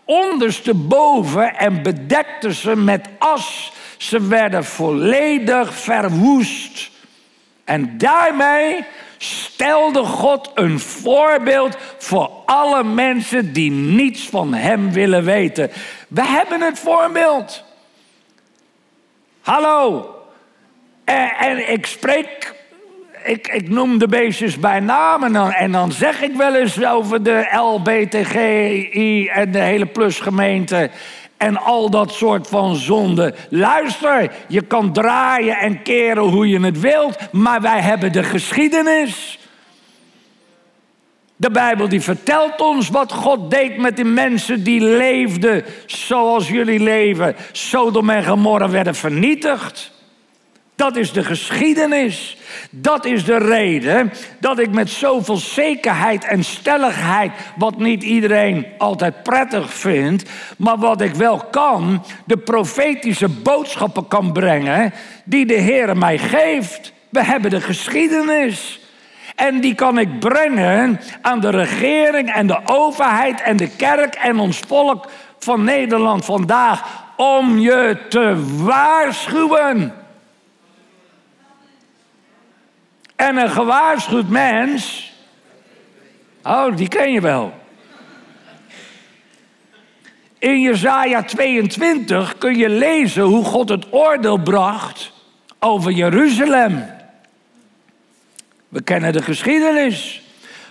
ondersteboven 0.05 1.55
en 1.55 1.83
bedekte 1.83 2.53
ze 2.53 2.75
met 2.75 3.09
as. 3.17 3.71
Ze 3.97 4.27
werden 4.27 4.65
volledig 4.65 5.73
verwoest. 5.73 6.91
En 7.63 7.97
daarmee 7.97 8.85
stelde 9.17 10.03
God 10.03 10.51
een 10.53 10.79
voorbeeld 10.79 11.77
voor 11.97 12.29
alle 12.45 12.83
mensen 12.83 13.53
die 13.53 13.71
niets 13.71 14.29
van 14.29 14.53
Hem 14.53 14.91
willen 14.91 15.23
weten. 15.23 15.71
We 16.07 16.25
hebben 16.25 16.61
het 16.61 16.79
voorbeeld. 16.79 17.63
Hallo. 19.41 20.09
En, 21.03 21.29
en 21.29 21.71
ik 21.71 21.85
spreek 21.85 22.54
ik, 23.25 23.47
ik 23.47 23.69
noem 23.69 23.97
de 23.97 24.07
beestjes 24.07 24.59
bij 24.59 24.79
naam 24.79 25.23
en 25.23 25.33
dan, 25.33 25.51
en 25.51 25.71
dan 25.71 25.91
zeg 25.91 26.21
ik 26.21 26.35
wel 26.35 26.55
eens 26.55 26.85
over 26.85 27.23
de 27.23 27.47
LBTGI 27.51 29.27
en 29.27 29.51
de 29.51 29.59
hele 29.59 29.85
plusgemeente 29.85 30.89
en 31.37 31.57
al 31.57 31.89
dat 31.89 32.13
soort 32.13 32.47
van 32.47 32.75
zonde. 32.75 33.35
Luister, 33.49 34.31
je 34.47 34.61
kan 34.61 34.93
draaien 34.93 35.57
en 35.57 35.81
keren 35.81 36.23
hoe 36.23 36.49
je 36.49 36.59
het 36.59 36.79
wilt, 36.79 37.17
maar 37.31 37.61
wij 37.61 37.81
hebben 37.81 38.11
de 38.11 38.23
geschiedenis. 38.23 39.39
De 41.35 41.51
Bijbel 41.51 41.89
die 41.89 42.01
vertelt 42.01 42.61
ons 42.61 42.89
wat 42.89 43.11
God 43.11 43.51
deed 43.51 43.77
met 43.77 43.95
die 43.95 44.05
mensen 44.05 44.63
die 44.63 44.81
leefden 44.81 45.65
zoals 45.85 46.49
jullie 46.49 46.79
leven. 46.79 47.35
Sodom 47.51 48.09
en 48.09 48.25
Gomorra 48.25 48.69
werden 48.69 48.95
vernietigd. 48.95 49.94
Dat 50.75 50.95
is 50.95 51.11
de 51.11 51.23
geschiedenis. 51.23 52.37
Dat 52.69 53.05
is 53.05 53.25
de 53.25 53.37
reden 53.37 54.13
dat 54.39 54.59
ik 54.59 54.71
met 54.71 54.89
zoveel 54.89 55.37
zekerheid 55.37 56.23
en 56.23 56.43
stelligheid, 56.43 57.31
wat 57.55 57.77
niet 57.77 58.03
iedereen 58.03 58.65
altijd 58.77 59.23
prettig 59.23 59.73
vindt, 59.73 60.29
maar 60.57 60.77
wat 60.77 61.01
ik 61.01 61.15
wel 61.15 61.37
kan, 61.51 62.03
de 62.25 62.37
profetische 62.37 63.29
boodschappen 63.29 64.07
kan 64.07 64.33
brengen 64.33 64.93
die 65.23 65.45
de 65.45 65.53
Heer 65.53 65.97
mij 65.97 66.17
geeft. 66.17 66.93
We 67.09 67.23
hebben 67.23 67.49
de 67.49 67.61
geschiedenis. 67.61 68.79
En 69.35 69.61
die 69.61 69.75
kan 69.75 69.99
ik 69.99 70.19
brengen 70.19 70.99
aan 71.21 71.39
de 71.39 71.49
regering 71.49 72.33
en 72.33 72.47
de 72.47 72.59
overheid 72.65 73.41
en 73.41 73.57
de 73.57 73.69
kerk 73.75 74.15
en 74.15 74.39
ons 74.39 74.59
volk 74.67 75.09
van 75.39 75.63
Nederland 75.63 76.25
vandaag 76.25 76.83
om 77.15 77.59
je 77.59 77.97
te 78.09 78.43
waarschuwen. 78.63 80.04
En 83.15 83.37
een 83.37 83.49
gewaarschuwd 83.49 84.29
mens. 84.29 85.13
Oh, 86.43 86.75
die 86.75 86.87
ken 86.87 87.11
je 87.11 87.21
wel. 87.21 87.53
In 90.39 90.61
Jesaja 90.61 91.23
22 91.23 92.37
kun 92.37 92.57
je 92.57 92.69
lezen 92.69 93.23
hoe 93.23 93.45
God 93.45 93.69
het 93.69 93.85
oordeel 93.93 94.37
bracht 94.37 95.11
over 95.59 95.91
Jeruzalem. 95.91 96.85
We 98.69 98.81
kennen 98.81 99.13
de 99.13 99.21
geschiedenis. 99.21 100.21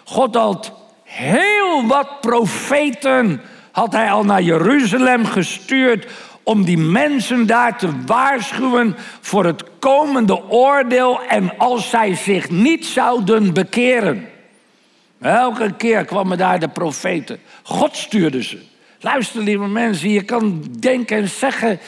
God 0.04 0.34
had 0.34 0.72
heel 1.02 1.86
wat 1.86 2.20
profeten 2.20 3.40
had 3.72 3.92
hij 3.92 4.10
al 4.10 4.24
naar 4.24 4.42
Jeruzalem 4.42 5.24
gestuurd 5.24 6.06
om 6.44 6.64
die 6.64 6.78
mensen 6.78 7.46
daar 7.46 7.78
te 7.78 7.88
waarschuwen 8.06 8.96
voor 9.20 9.44
het 9.44 9.64
komende 9.78 10.42
oordeel 10.48 11.22
en 11.22 11.58
als 11.58 11.90
zij 11.90 12.14
zich 12.14 12.50
niet 12.50 12.86
zouden 12.86 13.52
bekeren. 13.52 14.28
Elke 15.20 15.74
keer 15.76 16.04
kwamen 16.04 16.38
daar 16.38 16.60
de 16.60 16.68
profeten. 16.68 17.38
God 17.62 17.96
stuurde 17.96 18.42
ze. 18.42 18.62
Luister, 19.00 19.42
lieve 19.42 19.66
mensen, 19.66 20.10
je 20.10 20.22
kan 20.22 20.64
denken 20.78 21.16
en 21.16 21.28
zeggen 21.28 21.80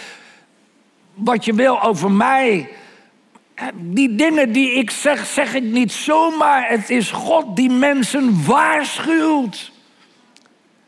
wat 1.15 1.45
je 1.45 1.55
wil 1.55 1.83
over 1.83 2.11
mij. 2.11 2.69
Die 3.75 4.15
dingen 4.15 4.53
die 4.53 4.73
ik 4.73 4.91
zeg, 4.91 5.27
zeg 5.27 5.55
ik 5.55 5.63
niet 5.63 5.93
zomaar. 5.93 6.69
Het 6.69 6.91
is 6.91 7.11
God 7.11 7.57
die 7.57 7.71
mensen 7.71 8.47
waarschuwt. 8.47 9.73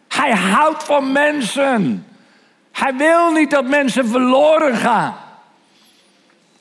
Hij 0.08 0.32
houdt 0.32 0.84
van 0.84 1.12
mensen. 1.12 2.06
Hij 2.78 2.94
wil 2.96 3.30
niet 3.30 3.50
dat 3.50 3.68
mensen 3.68 4.08
verloren 4.08 4.76
gaan. 4.76 5.16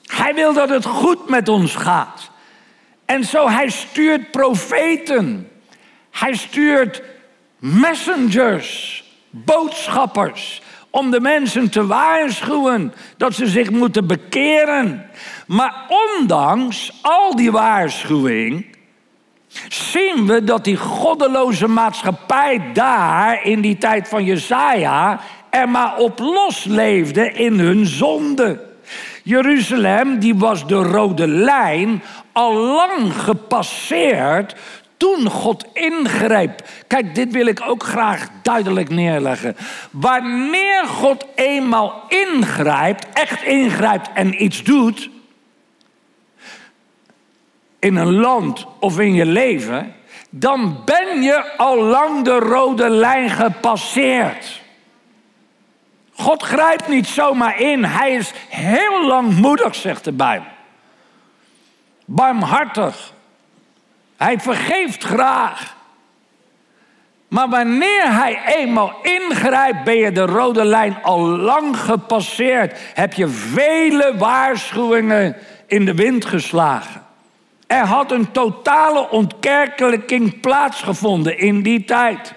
Hij 0.05 0.33
wil 0.33 0.53
dat 0.53 0.69
het 0.69 0.85
goed 0.85 1.29
met 1.29 1.49
ons 1.49 1.75
gaat. 1.75 2.29
En 3.05 3.23
zo, 3.23 3.49
hij 3.49 3.69
stuurt 3.69 4.31
profeten. 4.31 5.51
Hij 6.11 6.35
stuurt 6.35 7.01
messengers, 7.59 9.03
boodschappers, 9.29 10.61
om 10.89 11.11
de 11.11 11.19
mensen 11.19 11.69
te 11.69 11.85
waarschuwen 11.85 12.93
dat 13.17 13.33
ze 13.33 13.47
zich 13.47 13.69
moeten 13.69 14.07
bekeren. 14.07 15.09
Maar 15.47 15.85
ondanks 15.87 16.99
al 17.01 17.35
die 17.35 17.51
waarschuwing 17.51 18.75
zien 19.67 20.27
we 20.27 20.43
dat 20.43 20.63
die 20.63 20.77
goddeloze 20.77 21.67
maatschappij 21.67 22.61
daar 22.73 23.43
in 23.43 23.61
die 23.61 23.77
tijd 23.77 24.07
van 24.07 24.23
Jesaja 24.23 25.19
maar 25.65 25.97
op 25.97 26.19
los 26.19 26.63
leefden 26.63 27.35
in 27.35 27.59
hun 27.59 27.85
zonde. 27.85 28.65
Jeruzalem, 29.23 30.19
die 30.19 30.35
was 30.35 30.67
de 30.67 30.75
rode 30.75 31.27
lijn 31.27 32.03
al 32.31 32.53
lang 32.53 33.13
gepasseerd 33.13 34.55
toen 34.97 35.29
God 35.29 35.65
ingreep. 35.73 36.61
Kijk, 36.87 37.15
dit 37.15 37.31
wil 37.31 37.45
ik 37.45 37.61
ook 37.67 37.83
graag 37.83 38.27
duidelijk 38.41 38.89
neerleggen. 38.89 39.55
Wanneer 39.91 40.85
God 40.85 41.25
eenmaal 41.35 42.03
ingrijpt, 42.07 43.05
echt 43.13 43.43
ingrijpt 43.43 44.09
en 44.13 44.43
iets 44.43 44.63
doet, 44.63 45.09
in 47.79 47.95
een 47.95 48.13
land 48.13 48.65
of 48.79 48.99
in 48.99 49.13
je 49.13 49.25
leven, 49.25 49.95
dan 50.29 50.81
ben 50.85 51.21
je 51.21 51.57
al 51.57 51.83
lang 51.83 52.23
de 52.23 52.39
rode 52.39 52.89
lijn 52.89 53.29
gepasseerd. 53.29 54.61
God 56.17 56.43
grijpt 56.43 56.87
niet 56.87 57.07
zomaar 57.07 57.59
in. 57.59 57.83
Hij 57.83 58.11
is 58.11 58.31
heel 58.49 59.05
langmoedig, 59.05 59.75
zegt 59.75 60.03
de 60.03 60.11
Bijbel. 60.11 60.47
Barmhartig. 62.05 63.13
Hij 64.17 64.39
vergeeft 64.39 65.03
graag. 65.03 65.75
Maar 67.27 67.49
wanneer 67.49 68.13
hij 68.13 68.41
eenmaal 68.45 68.93
ingrijpt, 69.01 69.83
ben 69.83 69.97
je 69.97 70.11
de 70.11 70.25
rode 70.25 70.65
lijn 70.65 71.03
al 71.03 71.19
lang 71.19 71.79
gepasseerd. 71.79 72.79
Heb 72.93 73.13
je 73.13 73.27
vele 73.27 74.17
waarschuwingen 74.17 75.35
in 75.67 75.85
de 75.85 75.93
wind 75.93 76.25
geslagen. 76.25 77.05
Er 77.67 77.85
had 77.85 78.11
een 78.11 78.31
totale 78.31 79.09
ontkerkelijking 79.09 80.39
plaatsgevonden 80.39 81.37
in 81.37 81.61
die 81.61 81.83
tijd. 81.83 82.33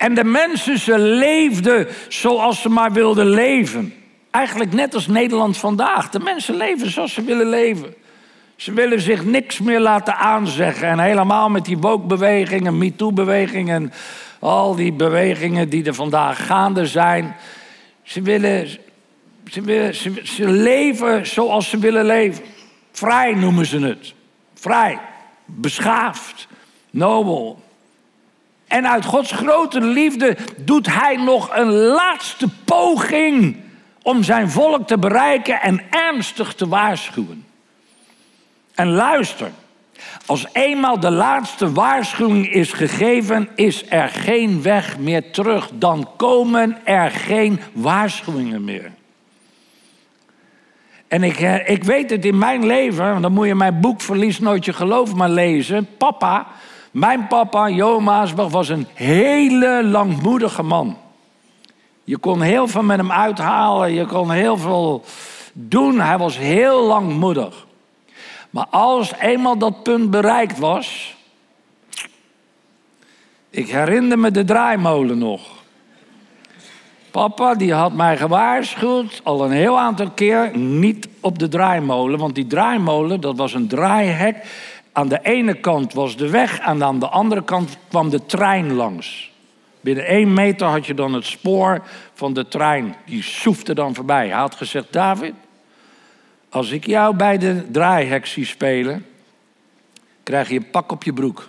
En 0.00 0.14
de 0.14 0.24
mensen, 0.24 0.78
ze 0.78 0.98
leefden 0.98 1.88
zoals 2.08 2.60
ze 2.60 2.68
maar 2.68 2.92
wilden 2.92 3.26
leven. 3.26 3.94
Eigenlijk 4.30 4.72
net 4.72 4.94
als 4.94 5.06
Nederland 5.06 5.56
vandaag. 5.56 6.10
De 6.10 6.18
mensen 6.18 6.54
leven 6.54 6.90
zoals 6.90 7.12
ze 7.12 7.22
willen 7.22 7.48
leven. 7.48 7.94
Ze 8.56 8.72
willen 8.72 9.00
zich 9.00 9.24
niks 9.24 9.58
meer 9.58 9.80
laten 9.80 10.16
aanzeggen. 10.16 10.88
En 10.88 10.98
helemaal 10.98 11.48
met 11.48 11.64
die 11.64 11.78
woke-bewegingen, 11.78 12.78
MeToo-bewegingen... 12.78 13.92
al 14.38 14.74
die 14.74 14.92
bewegingen 14.92 15.68
die 15.68 15.84
er 15.84 15.94
vandaag 15.94 16.46
gaande 16.46 16.86
zijn. 16.86 17.36
Ze 18.02 18.22
willen, 18.22 18.68
ze, 19.50 19.60
willen 19.60 19.94
ze, 19.94 20.20
ze 20.22 20.48
leven 20.48 21.26
zoals 21.26 21.68
ze 21.68 21.78
willen 21.78 22.04
leven. 22.04 22.44
Vrij 22.92 23.34
noemen 23.34 23.66
ze 23.66 23.78
het. 23.78 24.14
Vrij, 24.54 24.98
beschaafd, 25.44 26.48
nobel. 26.90 27.68
En 28.70 28.88
uit 28.88 29.04
Gods 29.04 29.32
grote 29.32 29.80
liefde 29.80 30.36
doet 30.56 30.86
hij 30.86 31.16
nog 31.16 31.56
een 31.56 31.72
laatste 31.72 32.48
poging 32.64 33.56
om 34.02 34.22
zijn 34.22 34.50
volk 34.50 34.86
te 34.86 34.98
bereiken 34.98 35.60
en 35.60 35.80
ernstig 35.90 36.54
te 36.54 36.68
waarschuwen. 36.68 37.44
En 38.74 38.88
luister, 38.88 39.50
als 40.26 40.46
eenmaal 40.52 41.00
de 41.00 41.10
laatste 41.10 41.72
waarschuwing 41.72 42.52
is 42.52 42.72
gegeven, 42.72 43.48
is 43.54 43.84
er 43.88 44.08
geen 44.08 44.62
weg 44.62 44.98
meer 44.98 45.30
terug. 45.30 45.70
Dan 45.74 46.08
komen 46.16 46.78
er 46.84 47.10
geen 47.10 47.60
waarschuwingen 47.72 48.64
meer. 48.64 48.92
En 51.08 51.22
ik, 51.22 51.40
eh, 51.40 51.68
ik 51.68 51.84
weet 51.84 52.10
het 52.10 52.24
in 52.24 52.38
mijn 52.38 52.66
leven, 52.66 53.22
dan 53.22 53.32
moet 53.32 53.46
je 53.46 53.54
mijn 53.54 53.80
boek 53.80 54.00
Verlies 54.00 54.38
nooit 54.38 54.64
je 54.64 54.72
geloof 54.72 55.14
maar 55.14 55.30
lezen. 55.30 55.88
Papa, 55.98 56.46
mijn 56.90 57.26
papa, 57.26 57.68
Jo 57.68 58.00
Maasbach, 58.00 58.50
was 58.50 58.68
een 58.68 58.86
hele 58.94 59.84
langmoedige 59.84 60.62
man. 60.62 60.96
Je 62.04 62.18
kon 62.18 62.40
heel 62.40 62.68
veel 62.68 62.82
met 62.82 62.96
hem 62.96 63.12
uithalen, 63.12 63.92
je 63.92 64.06
kon 64.06 64.30
heel 64.30 64.56
veel 64.56 65.04
doen. 65.52 66.00
Hij 66.00 66.18
was 66.18 66.38
heel 66.38 66.86
langmoedig. 66.86 67.66
Maar 68.50 68.66
als 68.70 69.12
eenmaal 69.14 69.58
dat 69.58 69.82
punt 69.82 70.10
bereikt 70.10 70.58
was. 70.58 71.16
Ik 73.50 73.68
herinner 73.68 74.18
me 74.18 74.30
de 74.30 74.44
draaimolen 74.44 75.18
nog. 75.18 75.40
Papa 77.10 77.54
die 77.54 77.72
had 77.72 77.92
mij 77.92 78.16
gewaarschuwd 78.16 79.20
al 79.24 79.44
een 79.44 79.50
heel 79.50 79.78
aantal 79.78 80.10
keer 80.10 80.56
niet 80.56 81.08
op 81.20 81.38
de 81.38 81.48
draaimolen. 81.48 82.18
Want 82.18 82.34
die 82.34 82.46
draaimolen, 82.46 83.20
dat 83.20 83.36
was 83.36 83.54
een 83.54 83.68
draaihek. 83.68 84.36
Aan 84.92 85.08
de 85.08 85.20
ene 85.22 85.54
kant 85.54 85.92
was 85.92 86.16
de 86.16 86.30
weg 86.30 86.58
en 86.58 86.84
aan 86.84 86.98
de 86.98 87.08
andere 87.08 87.44
kant 87.44 87.76
kwam 87.88 88.10
de 88.10 88.26
trein 88.26 88.72
langs. 88.72 89.32
Binnen 89.80 90.06
één 90.06 90.32
meter 90.32 90.66
had 90.66 90.86
je 90.86 90.94
dan 90.94 91.12
het 91.12 91.24
spoor 91.24 91.82
van 92.14 92.32
de 92.32 92.48
trein. 92.48 92.96
Die 93.06 93.22
soefde 93.22 93.74
dan 93.74 93.94
voorbij. 93.94 94.28
Hij 94.28 94.38
had 94.38 94.54
gezegd, 94.54 94.92
David, 94.92 95.34
als 96.48 96.70
ik 96.70 96.86
jou 96.86 97.16
bij 97.16 97.38
de 97.38 97.70
draaihek 97.70 98.26
zie 98.26 98.44
spelen, 98.44 99.06
krijg 100.22 100.48
je 100.48 100.56
een 100.56 100.70
pak 100.70 100.92
op 100.92 101.02
je 101.02 101.12
broek. 101.12 101.48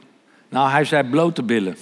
Nou, 0.49 0.69
hij 0.69 0.85
zei 0.85 1.09
blote 1.09 1.43
billen. 1.43 1.77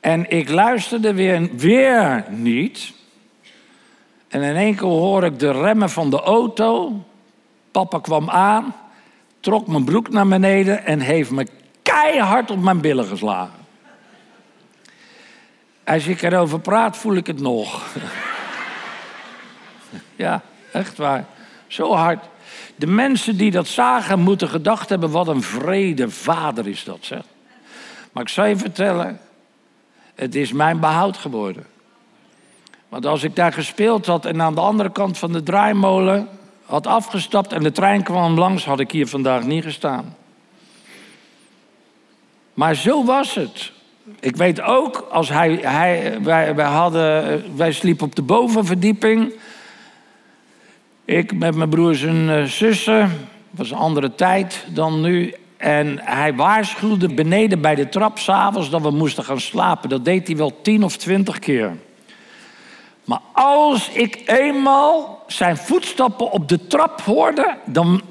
En 0.00 0.30
ik 0.30 0.50
luisterde 0.50 1.14
weer, 1.14 1.48
weer 1.56 2.24
niet. 2.30 2.92
En 4.28 4.42
in 4.42 4.56
één 4.56 4.74
keer 4.74 4.88
hoor 4.88 5.24
ik 5.24 5.38
de 5.38 5.52
remmen 5.52 5.90
van 5.90 6.10
de 6.10 6.20
auto. 6.20 6.92
Papa 7.70 7.98
kwam 7.98 8.30
aan, 8.30 8.74
trok 9.44 9.66
mijn 9.66 9.84
broek 9.84 10.10
naar 10.10 10.28
beneden 10.28 10.84
en 10.84 11.00
heeft 11.00 11.30
me 11.30 11.46
keihard 11.82 12.50
op 12.50 12.62
mijn 12.62 12.80
billen 12.80 13.06
geslagen. 13.06 13.58
Als 15.84 16.06
ik 16.06 16.22
erover 16.22 16.60
praat, 16.60 16.96
voel 16.96 17.14
ik 17.14 17.26
het 17.26 17.40
nog. 17.40 17.82
ja, 20.24 20.42
echt 20.72 20.96
waar. 20.96 21.24
Zo 21.66 21.94
hard. 21.94 22.24
De 22.76 22.86
mensen 22.86 23.36
die 23.36 23.50
dat 23.50 23.66
zagen 23.66 24.20
moeten 24.20 24.48
gedacht 24.48 24.88
hebben: 24.88 25.10
wat 25.10 25.28
een 25.28 25.42
vrede 25.42 26.10
vader 26.10 26.66
is 26.66 26.84
dat, 26.84 26.98
zeg. 27.00 27.22
Maar 28.12 28.22
ik 28.22 28.28
zal 28.28 28.44
je 28.44 28.56
vertellen, 28.56 29.20
het 30.14 30.34
is 30.34 30.52
mijn 30.52 30.80
behoud 30.80 31.16
geworden. 31.16 31.66
Want 32.88 33.06
als 33.06 33.22
ik 33.22 33.36
daar 33.36 33.52
gespeeld 33.52 34.06
had 34.06 34.24
en 34.24 34.42
aan 34.42 34.54
de 34.54 34.60
andere 34.60 34.92
kant 34.92 35.18
van 35.18 35.32
de 35.32 35.42
draaimolen 35.42 36.28
had 36.66 36.86
afgestapt 36.86 37.52
en 37.52 37.62
de 37.62 37.72
trein 37.72 38.02
kwam 38.02 38.38
langs, 38.38 38.64
had 38.64 38.80
ik 38.80 38.90
hier 38.90 39.06
vandaag 39.06 39.44
niet 39.44 39.64
gestaan. 39.64 40.16
Maar 42.54 42.74
zo 42.74 43.04
was 43.04 43.34
het. 43.34 43.72
Ik 44.20 44.36
weet 44.36 44.60
ook, 44.60 45.06
als 45.10 45.28
hij, 45.28 45.58
hij, 45.62 46.18
wij, 46.22 46.54
wij, 46.54 46.66
hadden, 46.66 47.56
wij 47.56 47.72
sliepen 47.72 48.06
op 48.06 48.14
de 48.14 48.22
bovenverdieping. 48.22 49.32
Ik 51.04 51.38
met 51.38 51.54
mijn 51.54 51.68
broers 51.68 52.02
en 52.02 52.38
eh, 52.38 52.44
zussen. 52.44 53.00
Het 53.00 53.10
was 53.50 53.70
een 53.70 53.76
andere 53.76 54.14
tijd 54.14 54.66
dan 54.68 55.00
nu. 55.00 55.34
En 55.56 55.98
hij 56.00 56.34
waarschuwde 56.34 57.14
beneden 57.14 57.60
bij 57.60 57.74
de 57.74 57.88
trap 57.88 58.18
s'avonds 58.18 58.70
dat 58.70 58.82
we 58.82 58.90
moesten 58.90 59.24
gaan 59.24 59.40
slapen. 59.40 59.88
Dat 59.88 60.04
deed 60.04 60.26
hij 60.26 60.36
wel 60.36 60.60
tien 60.62 60.84
of 60.84 60.96
twintig 60.96 61.38
keer. 61.38 61.76
Maar 63.04 63.20
als 63.32 63.88
ik 63.88 64.22
eenmaal 64.26 65.24
zijn 65.26 65.56
voetstappen 65.56 66.30
op 66.30 66.48
de 66.48 66.66
trap 66.66 67.00
hoorde, 67.00 67.56
dan, 67.64 68.02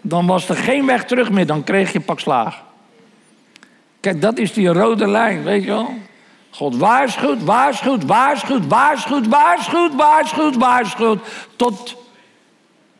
dan 0.00 0.26
was 0.26 0.48
er 0.48 0.56
geen 0.56 0.86
weg 0.86 1.04
terug 1.04 1.30
meer. 1.30 1.46
Dan 1.46 1.64
kreeg 1.64 1.92
je 1.92 2.00
pak 2.00 2.20
slaag. 2.20 2.62
Kijk, 4.00 4.20
dat 4.20 4.38
is 4.38 4.52
die 4.52 4.68
rode 4.68 5.08
lijn, 5.08 5.42
weet 5.42 5.62
je 5.62 5.68
wel? 5.68 5.94
God 6.50 6.76
waarschuwt, 6.76 7.44
waarschuwt, 7.44 8.04
waarschuwt, 8.04 8.66
waarschuwt, 8.66 9.26
waarschuwt, 9.26 9.94
waarschuwt, 9.94 10.56
waarschuwt. 10.56 11.20
Tot 11.56 11.96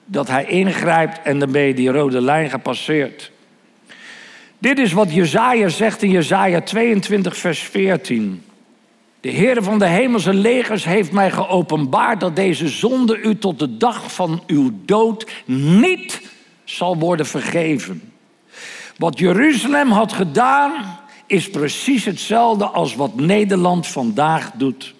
dat 0.04 0.28
hij 0.28 0.44
ingrijpt 0.44 1.22
en 1.22 1.38
dan 1.38 1.52
ben 1.52 1.62
je 1.62 1.74
die 1.74 1.90
rode 1.90 2.20
lijn 2.20 2.50
gepasseerd. 2.50 3.30
Dit 4.58 4.78
is 4.78 4.92
wat 4.92 5.14
Jezaja 5.14 5.68
zegt 5.68 6.02
in 6.02 6.10
Jezaja 6.10 6.60
22, 6.60 7.36
vers 7.36 7.60
14. 7.60 8.44
De 9.20 9.28
Heer 9.28 9.62
van 9.62 9.78
de 9.78 9.86
hemelse 9.86 10.34
legers 10.34 10.84
heeft 10.84 11.12
mij 11.12 11.30
geopenbaard 11.30 12.20
dat 12.20 12.36
deze 12.36 12.68
zonde 12.68 13.18
u 13.18 13.38
tot 13.38 13.58
de 13.58 13.76
dag 13.76 14.12
van 14.12 14.42
uw 14.46 14.70
dood 14.84 15.26
niet 15.44 16.20
zal 16.64 16.96
worden 16.96 17.26
vergeven. 17.26 18.12
Wat 18.96 19.18
Jeruzalem 19.18 19.90
had 19.90 20.12
gedaan, 20.12 20.98
is 21.26 21.50
precies 21.50 22.04
hetzelfde 22.04 22.64
als 22.64 22.94
wat 22.94 23.14
Nederland 23.14 23.86
vandaag 23.86 24.50
doet. 24.54 24.94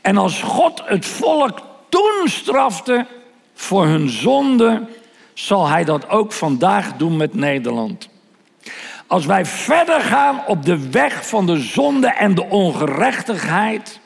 En 0.00 0.16
als 0.16 0.42
God 0.42 0.82
het 0.84 1.06
volk 1.06 1.60
toen 1.88 2.22
strafte 2.24 3.06
voor 3.54 3.86
hun 3.86 4.08
zonde, 4.08 4.88
zal 5.34 5.68
Hij 5.68 5.84
dat 5.84 6.08
ook 6.08 6.32
vandaag 6.32 6.96
doen 6.96 7.16
met 7.16 7.34
Nederland. 7.34 8.09
Als 9.10 9.26
wij 9.26 9.46
verder 9.46 10.00
gaan 10.00 10.46
op 10.46 10.64
de 10.64 10.90
weg 10.90 11.28
van 11.28 11.46
de 11.46 11.56
zonde 11.56 12.06
en 12.06 12.34
de 12.34 12.44
ongerechtigheid, 12.44 14.00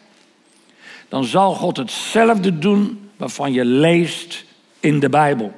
dan 1.08 1.24
zal 1.24 1.54
God 1.54 1.76
hetzelfde 1.76 2.58
doen 2.58 3.10
waarvan 3.16 3.52
je 3.52 3.64
leest 3.64 4.44
in 4.80 5.00
de 5.00 5.08
Bijbel. 5.08 5.52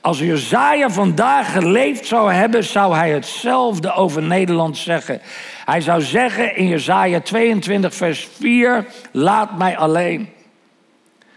Als 0.00 0.18
Jezaja 0.18 0.90
vandaag 0.90 1.52
geleefd 1.52 2.06
zou 2.06 2.32
hebben, 2.32 2.64
zou 2.64 2.94
hij 2.94 3.10
hetzelfde 3.10 3.92
over 3.92 4.22
Nederland 4.22 4.76
zeggen. 4.76 5.20
Hij 5.64 5.80
zou 5.80 6.00
zeggen 6.00 6.56
in 6.56 6.68
Jezaja 6.68 7.20
22 7.20 7.94
vers 7.94 8.28
4, 8.38 8.86
laat 9.12 9.58
mij 9.58 9.76
alleen. 9.76 10.28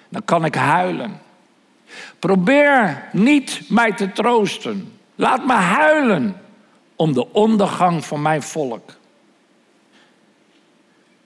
Dan 0.10 0.25
kan 0.25 0.45
ik 0.45 0.56
huilen. 0.56 1.21
Probeer 2.19 3.04
niet 3.12 3.62
mij 3.69 3.91
te 3.91 4.12
troosten. 4.12 4.97
Laat 5.15 5.45
me 5.45 5.54
huilen 5.54 6.43
om 6.95 7.13
de 7.13 7.34
ondergang 7.34 8.05
van 8.05 8.21
mijn 8.21 8.41
volk. 8.41 8.91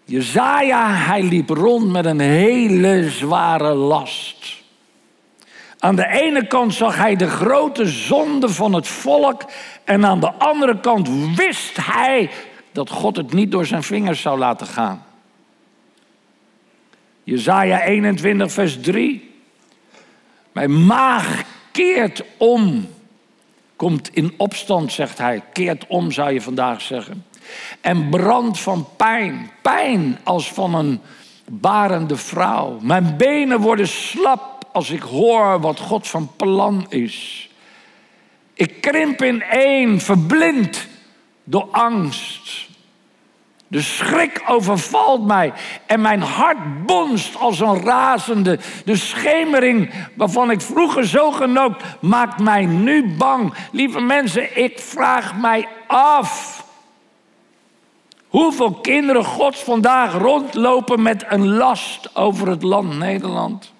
Jezaja, 0.04 0.92
hij 0.94 1.24
liep 1.24 1.50
rond 1.50 1.92
met 1.92 2.06
een 2.06 2.20
hele 2.20 3.10
zware 3.10 3.74
last. 3.74 4.58
Aan 5.80 5.96
de 5.96 6.08
ene 6.08 6.48
kant 6.48 6.74
zag 6.74 6.98
hij 6.98 7.16
de 7.16 7.30
grote 7.30 7.86
zonde 7.86 8.50
van 8.50 8.74
het 8.74 8.88
volk 8.88 9.44
en 9.84 10.06
aan 10.06 10.20
de 10.20 10.34
andere 10.34 10.80
kant 10.80 11.36
wist 11.36 11.78
hij 11.82 12.30
dat 12.72 12.90
God 12.90 13.16
het 13.16 13.34
niet 13.34 13.52
door 13.52 13.66
zijn 13.66 13.84
vingers 13.84 14.22
zou 14.22 14.38
laten 14.38 14.68
gaan. 14.68 15.04
Jezaja 17.24 17.82
21 17.82 18.52
vers 18.52 18.80
3. 18.82 19.32
Mijn 20.52 20.86
maag 20.86 21.44
keert 21.72 22.24
om. 22.38 22.88
Komt 23.80 24.10
in 24.14 24.34
opstand, 24.38 24.92
zegt 24.92 25.18
hij. 25.18 25.44
Keert 25.54 25.88
om, 25.88 26.12
zou 26.12 26.32
je 26.32 26.42
vandaag 26.42 26.82
zeggen. 26.82 27.26
En 27.82 28.10
brand 28.10 28.60
van 28.60 28.88
pijn. 28.98 29.52
Pijn 29.62 30.20
als 30.24 30.52
van 30.52 30.76
een 30.76 31.02
barende 31.50 32.16
vrouw. 32.16 32.80
Mijn 32.82 33.18
benen 33.18 33.60
worden 33.60 33.88
slap 33.88 34.68
als 34.72 34.90
ik 34.90 35.02
hoor 35.02 35.60
wat 35.60 35.80
God 35.80 36.08
van 36.08 36.32
plan 36.36 36.86
is. 36.90 37.50
Ik 38.54 38.82
krimp 38.82 39.22
in 39.22 39.42
één, 39.42 40.00
verblind 40.00 40.88
door 41.44 41.68
angst. 41.72 42.69
De 43.70 43.82
schrik 43.82 44.44
overvalt 44.48 45.26
mij 45.26 45.54
en 45.86 46.02
mijn 46.02 46.22
hart 46.22 46.86
bonst 46.86 47.36
als 47.36 47.60
een 47.60 47.82
razende. 47.84 48.60
De 48.86 48.96
schemering 48.96 49.94
waarvan 50.16 50.52
ik 50.52 50.62
vroeger 50.62 51.08
zo 51.08 51.32
genoot, 51.32 51.82
maakt 52.02 52.40
mij 52.40 52.66
nu 52.66 53.16
bang. 53.16 53.54
Lieve 53.72 54.00
mensen, 54.00 54.58
ik 54.58 54.80
vraag 54.80 55.38
mij 55.38 55.68
af. 55.88 56.64
Hoeveel 58.28 58.74
kinderen 58.74 59.24
Gods 59.24 59.64
vandaag 59.64 60.14
rondlopen 60.14 61.02
met 61.02 61.26
een 61.28 61.48
last 61.48 62.16
over 62.16 62.48
het 62.48 62.64
land 62.64 62.98
Nederland? 62.98 63.74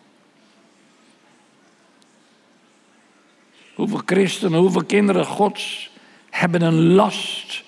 Hoeveel 3.76 4.02
christenen, 4.06 4.60
hoeveel 4.60 4.84
kinderen 4.84 5.26
Gods 5.26 5.92
hebben 6.30 6.62
een 6.62 6.94
last. 6.94 7.64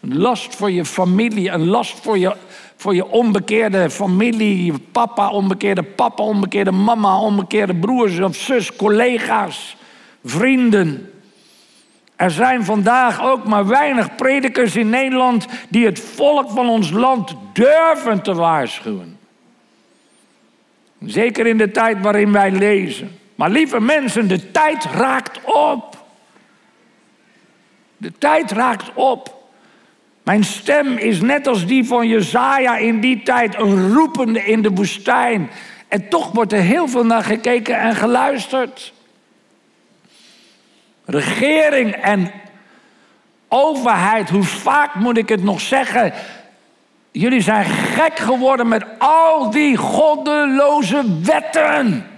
Een 0.00 0.18
last 0.18 0.56
voor 0.56 0.70
je 0.70 0.84
familie, 0.84 1.50
een 1.50 1.66
last 1.66 2.00
voor 2.00 2.18
je, 2.18 2.36
voor 2.76 2.94
je 2.94 3.06
onbekeerde 3.06 3.90
familie, 3.90 4.64
je 4.64 4.78
papa, 4.92 5.30
onbekeerde 5.30 5.82
papa, 5.82 6.22
onbekeerde 6.22 6.70
mama, 6.70 7.18
onbekeerde 7.18 7.74
broers 7.74 8.20
of 8.20 8.36
zus, 8.36 8.76
collega's, 8.76 9.76
vrienden. 10.24 11.12
Er 12.16 12.30
zijn 12.30 12.64
vandaag 12.64 13.22
ook 13.22 13.44
maar 13.44 13.66
weinig 13.66 14.14
predikers 14.14 14.76
in 14.76 14.90
Nederland 14.90 15.46
die 15.68 15.86
het 15.86 16.00
volk 16.00 16.50
van 16.50 16.68
ons 16.68 16.90
land 16.90 17.34
durven 17.52 18.22
te 18.22 18.34
waarschuwen. 18.34 19.18
Zeker 21.04 21.46
in 21.46 21.58
de 21.58 21.70
tijd 21.70 22.00
waarin 22.00 22.32
wij 22.32 22.50
lezen. 22.50 23.18
Maar 23.34 23.50
lieve 23.50 23.80
mensen, 23.80 24.28
de 24.28 24.50
tijd 24.50 24.84
raakt 24.84 25.40
op. 25.44 26.04
De 27.96 28.12
tijd 28.18 28.50
raakt 28.50 28.90
op. 28.94 29.39
Mijn 30.30 30.44
stem 30.44 30.96
is 30.96 31.20
net 31.20 31.46
als 31.46 31.66
die 31.66 31.84
van 31.84 32.08
Jezaja 32.08 32.76
in 32.76 33.00
die 33.00 33.22
tijd 33.22 33.58
een 33.58 33.92
roepende 33.92 34.44
in 34.44 34.62
de 34.62 34.70
woestijn. 34.70 35.50
En 35.88 36.08
toch 36.08 36.32
wordt 36.32 36.52
er 36.52 36.60
heel 36.60 36.88
veel 36.88 37.04
naar 37.04 37.22
gekeken 37.22 37.78
en 37.78 37.96
geluisterd. 37.96 38.92
Regering 41.04 41.92
en 41.94 42.32
overheid, 43.48 44.30
hoe 44.30 44.42
vaak 44.42 44.94
moet 44.94 45.16
ik 45.16 45.28
het 45.28 45.42
nog 45.42 45.60
zeggen? 45.60 46.12
Jullie 47.10 47.42
zijn 47.42 47.64
gek 47.64 48.18
geworden 48.18 48.68
met 48.68 48.84
al 48.98 49.50
die 49.50 49.76
goddeloze 49.76 51.20
wetten. 51.22 52.09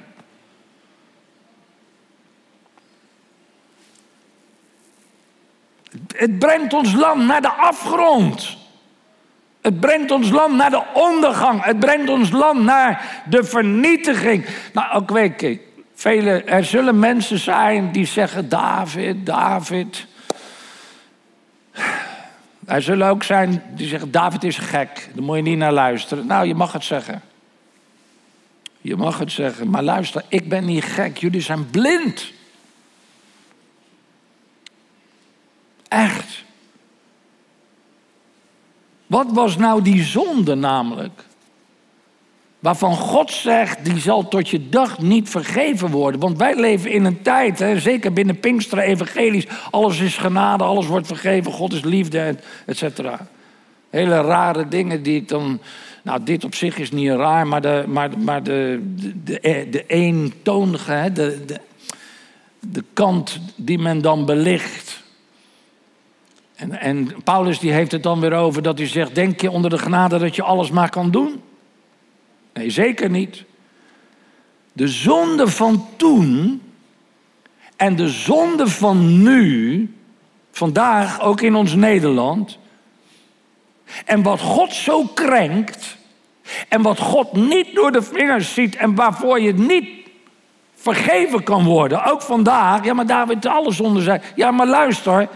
Het 6.15 6.39
brengt 6.39 6.73
ons 6.73 6.93
land 6.93 7.25
naar 7.27 7.41
de 7.41 7.53
afgrond. 7.53 8.57
Het 9.61 9.81
brengt 9.81 10.11
ons 10.11 10.31
land 10.31 10.55
naar 10.55 10.71
de 10.71 10.83
ondergang. 10.95 11.65
Het 11.65 11.79
brengt 11.79 12.11
ons 12.11 12.31
land 12.31 12.61
naar 12.61 13.23
de 13.29 13.45
vernietiging. 13.45 14.47
Nou, 14.73 14.93
ook 14.93 15.11
weet 15.11 15.43
ik, 15.43 15.61
er 16.47 16.65
zullen 16.65 16.99
mensen 16.99 17.39
zijn 17.39 17.93
die 17.93 18.07
zeggen: 18.07 18.49
David, 18.49 19.27
David. 19.27 20.07
Er 22.67 22.83
zullen 22.83 23.09
ook 23.09 23.23
zijn 23.23 23.63
die 23.75 23.89
zeggen: 23.89 24.11
David 24.11 24.45
is 24.45 24.59
gek, 24.59 25.09
daar 25.15 25.25
moet 25.25 25.37
je 25.37 25.43
niet 25.43 25.59
naar 25.59 25.73
luisteren. 25.73 26.27
Nou, 26.27 26.47
je 26.47 26.55
mag 26.55 26.73
het 26.73 26.85
zeggen. 26.85 27.23
Je 28.81 28.97
mag 28.97 29.19
het 29.19 29.33
zeggen, 29.33 29.71
maar 29.71 29.83
luister, 29.83 30.25
ik 30.29 30.49
ben 30.49 30.65
niet 30.65 30.85
gek, 30.85 31.19
jullie 31.19 31.41
zijn 31.41 31.71
blind. 31.71 32.33
Echt. 35.93 36.45
Wat 39.07 39.27
was 39.33 39.57
nou 39.57 39.83
die 39.83 40.03
zonde 40.03 40.55
namelijk? 40.55 41.25
Waarvan 42.59 42.97
God 42.97 43.31
zegt, 43.31 43.85
die 43.85 43.99
zal 43.99 44.29
tot 44.29 44.49
je 44.49 44.69
dag 44.69 44.99
niet 44.99 45.29
vergeven 45.29 45.91
worden. 45.91 46.21
Want 46.21 46.39
wij 46.39 46.55
leven 46.55 46.91
in 46.91 47.05
een 47.05 47.23
tijd, 47.23 47.59
hè, 47.59 47.81
zeker 47.81 48.13
binnen 48.13 48.41
Pinksteren 48.41 48.85
evangelisch, 48.85 49.47
alles 49.71 49.99
is 49.99 50.17
genade, 50.17 50.65
alles 50.65 50.87
wordt 50.87 51.07
vergeven, 51.07 51.53
God 51.53 51.73
is 51.73 51.83
liefde, 51.83 52.37
et 52.67 52.77
cetera. 52.77 53.27
Hele 53.91 54.21
rare 54.21 54.69
dingen 54.69 55.03
die 55.03 55.17
ik 55.17 55.29
dan. 55.29 55.61
Nou, 56.03 56.23
dit 56.23 56.45
op 56.45 56.55
zich 56.55 56.79
is 56.79 56.91
niet 56.91 57.11
raar, 57.11 57.47
maar 57.47 57.61
de, 57.61 57.85
maar, 57.87 58.19
maar 58.19 58.43
de, 58.43 58.81
de, 58.97 59.23
de, 59.25 59.67
de 59.71 59.87
eentonige, 59.87 61.11
de, 61.15 61.45
de, 61.47 61.61
de 62.61 62.85
kant 62.93 63.41
die 63.57 63.79
men 63.79 64.03
dan 64.03 64.27
belicht. 64.27 65.02
En, 66.71 67.23
Paulus 67.25 67.59
die 67.59 67.73
heeft 67.73 67.93
het 67.93 68.03
dan 68.03 68.21
weer 68.21 68.33
over 68.33 68.63
dat 68.63 68.79
hij 68.79 68.87
zegt: 68.87 69.15
Denk 69.15 69.41
je 69.41 69.51
onder 69.51 69.71
de 69.71 69.79
genade 69.79 70.19
dat 70.19 70.37
je 70.37 70.43
alles 70.43 70.71
maar 70.71 70.91
kan 70.91 71.11
doen? 71.11 71.43
Nee, 72.55 72.71
zeker 72.71 73.11
niet. 73.11 73.45
De 74.73 74.89
zonde 74.89 75.49
van 75.49 75.87
toen 75.97 76.63
en 77.77 77.97
de 77.97 78.09
zonde 78.09 78.67
van 78.67 79.23
nu, 79.23 79.95
vandaag 80.51 81.21
ook 81.21 81.41
in 81.41 81.55
ons 81.55 81.75
Nederland, 81.75 82.59
en 84.05 84.23
wat 84.23 84.41
God 84.41 84.73
zo 84.73 85.05
krenkt, 85.05 85.97
en 86.69 86.83
wat 86.83 86.99
God 86.99 87.33
niet 87.33 87.75
door 87.75 87.93
de 87.93 88.03
vingers 88.03 88.55
ziet 88.55 88.77
en 88.77 88.95
waarvoor 88.95 89.41
je 89.41 89.55
niet 89.55 89.89
vergeven 90.75 91.43
kan 91.43 91.65
worden, 91.65 92.05
ook 92.05 92.23
vandaag, 92.23 92.85
ja 92.85 92.95
maar 92.95 93.07
David, 93.07 93.47
alle 93.47 93.73
zonden 93.73 94.03
zijn, 94.03 94.23
ja 94.35 94.51
maar 94.51 94.67
luister, 94.67 95.29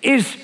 is 0.00 0.38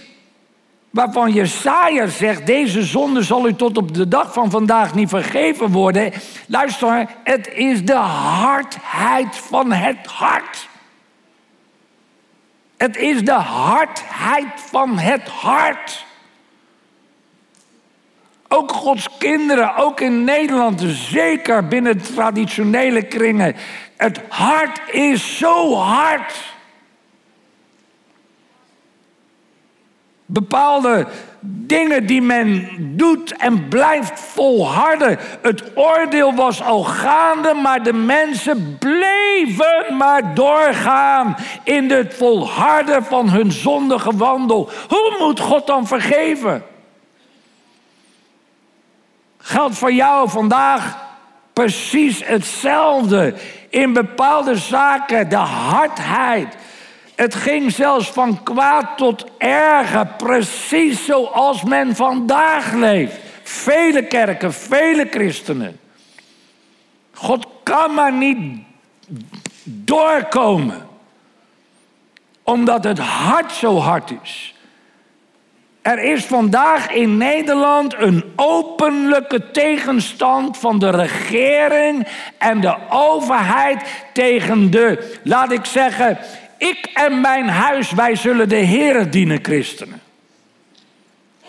waarvan 0.91 1.33
Jesaja 1.33 2.07
zegt, 2.07 2.47
deze 2.47 2.83
zonde 2.83 3.23
zal 3.23 3.49
u 3.49 3.55
tot 3.55 3.77
op 3.77 3.95
de 3.95 4.09
dag 4.09 4.33
van 4.33 4.51
vandaag 4.51 4.95
niet 4.95 5.09
vergeven 5.09 5.71
worden. 5.71 6.13
Luister, 6.47 7.07
het 7.25 7.49
is 7.55 7.85
de 7.85 7.95
hardheid 7.95 9.37
van 9.37 9.73
het 9.73 10.07
hart. 10.07 10.69
Het 12.77 12.97
is 12.97 13.25
de 13.25 13.33
hardheid 13.33 14.47
van 14.57 14.99
het 14.99 15.29
hart. 15.29 16.05
Ook 18.49 18.73
Gods 18.73 19.09
kinderen, 19.19 19.77
ook 19.77 20.01
in 20.01 20.25
Nederland, 20.25 20.83
zeker 20.87 21.69
binnen 21.69 22.03
traditionele 22.15 23.03
kringen. 23.03 23.57
Het 23.97 24.21
hart 24.29 24.81
is 24.91 25.39
zo 25.39 25.75
hard. 25.75 26.59
Bepaalde 30.33 31.07
dingen 31.41 32.07
die 32.07 32.23
men 32.23 32.69
doet 32.97 33.37
en 33.37 33.69
blijft 33.69 34.21
volharden. 34.21 35.19
Het 35.43 35.63
oordeel 35.75 36.35
was 36.35 36.63
al 36.63 36.83
gaande, 36.83 37.55
maar 37.55 37.83
de 37.83 37.93
mensen 37.93 38.77
bleven 38.79 39.97
maar 39.99 40.35
doorgaan 40.35 41.37
in 41.65 41.91
het 41.91 42.15
volharden 42.15 43.05
van 43.05 43.29
hun 43.29 43.53
zondige 43.53 44.17
wandel. 44.17 44.71
Hoe 44.89 45.17
moet 45.19 45.41
God 45.41 45.67
dan 45.67 45.87
vergeven? 45.87 46.63
Geldt 49.39 49.79
voor 49.79 49.93
jou 49.93 50.29
vandaag 50.29 51.09
precies 51.53 52.25
hetzelfde. 52.25 53.35
In 53.69 53.93
bepaalde 53.93 54.57
zaken 54.57 55.29
de 55.29 55.37
hardheid 55.37 56.57
het 57.21 57.35
ging 57.35 57.73
zelfs 57.73 58.11
van 58.11 58.43
kwaad 58.43 58.97
tot 58.97 59.25
erger, 59.39 60.07
precies 60.07 61.05
zoals 61.05 61.63
men 61.63 61.97
vandaag 61.97 62.73
leeft. 62.73 63.17
Vele 63.43 64.07
kerken, 64.07 64.53
vele 64.53 65.07
christenen. 65.11 65.81
God 67.13 67.47
kan 67.63 67.95
maar 67.95 68.13
niet 68.13 68.63
doorkomen, 69.65 70.87
omdat 72.43 72.85
het 72.85 72.99
hart 72.99 73.53
zo 73.53 73.79
hard 73.79 74.13
is. 74.23 74.55
Er 75.83 75.99
is 75.99 76.25
vandaag 76.25 76.91
in 76.91 77.17
Nederland 77.17 77.95
een 77.99 78.33
openlijke 78.37 79.51
tegenstand 79.51 80.59
van 80.59 80.79
de 80.79 80.91
regering 80.91 82.07
en 82.39 82.61
de 82.61 82.77
overheid 82.91 83.83
tegen 84.13 84.71
de, 84.71 85.19
laat 85.25 85.53
ik 85.53 85.65
zeggen, 85.65 86.19
ik 86.61 86.91
en 86.95 87.21
mijn 87.21 87.49
huis, 87.49 87.91
wij 87.91 88.17
zullen 88.17 88.49
de 88.49 88.57
Heer 88.57 89.11
dienen, 89.11 89.39
christenen. 89.43 90.01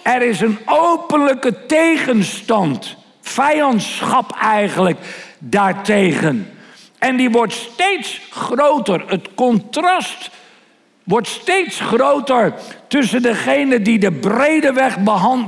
Er 0.02 0.22
is 0.22 0.42
een 0.42 0.58
openlijke 0.66 1.66
tegenstand, 1.66 2.96
vijandschap 3.22 4.36
eigenlijk, 4.42 4.98
daartegen. 5.40 6.52
En 6.98 7.16
die 7.18 7.30
wordt 7.30 7.54
steeds 7.54 8.22
groter. 8.30 9.04
Het 9.08 9.28
contrast 9.36 10.30
wordt 11.04 11.28
steeds 11.28 11.80
groter 11.80 12.54
tussen 12.88 13.22
degene 13.22 13.82
die 13.82 14.00
de 14.00 14.12
brede 14.12 14.74
weg 14.74 14.98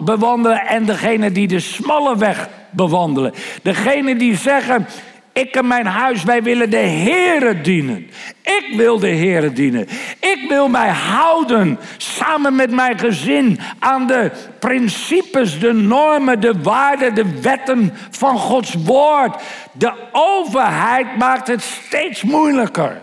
bewandelen 0.04 0.66
en 0.66 0.86
degene 0.86 1.32
die 1.32 1.48
de 1.48 1.60
smalle 1.60 2.18
weg 2.18 2.50
bewandelen. 2.70 3.34
Degene 3.62 4.16
die 4.16 4.38
zeggen, 4.38 4.88
ik 5.34 5.56
en 5.56 5.68
mijn 5.68 5.86
huis, 5.86 6.24
wij 6.24 6.44
willen 6.44 6.70
de 6.70 6.78
Heere 6.78 7.62
dienen. 7.62 8.10
Ik 8.42 8.74
wil 8.76 9.00
de 9.00 9.10
Heere 9.10 9.54
dienen. 9.54 9.88
Ik 10.20 10.46
wil 10.48 10.68
mij 10.68 10.90
houden 10.90 11.80
samen 11.98 12.56
met 12.56 12.72
mijn 12.72 13.00
gezin 13.00 13.60
aan 13.80 14.08
de 14.08 14.32
principes, 14.60 15.60
de 15.60 15.74
normen, 15.74 16.40
de 16.40 16.62
waarden, 16.62 17.16
de 17.16 17.40
wetten 17.42 17.94
van 18.10 18.38
Gods 18.38 18.74
woord. 18.74 19.42
De 19.72 19.94
overheid 20.12 21.18
maakt 21.18 21.48
het 21.48 21.62
steeds 21.62 22.24
moeilijker. 22.24 23.02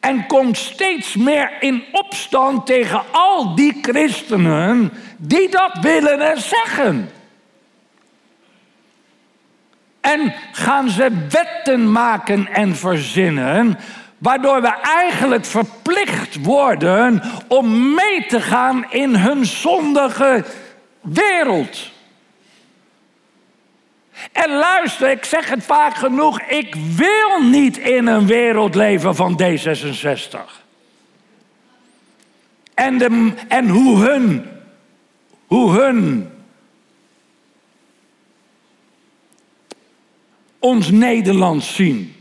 En 0.00 0.26
komt 0.26 0.56
steeds 0.56 1.16
meer 1.16 1.50
in 1.60 1.84
opstand 1.92 2.66
tegen 2.66 3.02
al 3.12 3.54
die 3.54 3.78
christenen 3.82 4.92
die 5.16 5.48
dat 5.48 5.72
willen 5.80 6.20
en 6.20 6.40
zeggen. 6.40 7.10
En 10.12 10.34
gaan 10.52 10.88
ze 10.88 11.26
wetten 11.28 11.92
maken 11.92 12.48
en 12.48 12.76
verzinnen, 12.76 13.78
waardoor 14.18 14.62
we 14.62 14.74
eigenlijk 14.82 15.44
verplicht 15.44 16.42
worden 16.42 17.22
om 17.48 17.94
mee 17.94 18.26
te 18.26 18.40
gaan 18.40 18.90
in 18.90 19.14
hun 19.14 19.46
zondige 19.46 20.44
wereld. 21.00 21.90
En 24.32 24.50
luister, 24.50 25.10
ik 25.10 25.24
zeg 25.24 25.48
het 25.48 25.64
vaak 25.64 25.94
genoeg, 25.94 26.40
ik 26.40 26.74
wil 26.74 27.42
niet 27.42 27.78
in 27.78 28.06
een 28.06 28.26
wereld 28.26 28.74
leven 28.74 29.14
van 29.14 29.40
D66. 29.42 30.38
En, 32.74 33.36
en 33.48 33.68
hoe 33.68 33.98
hun, 33.98 34.48
hoe 35.46 35.70
hun 35.80 36.30
ons 40.58 40.90
Nederland 40.90 41.64
zien. 41.64 42.14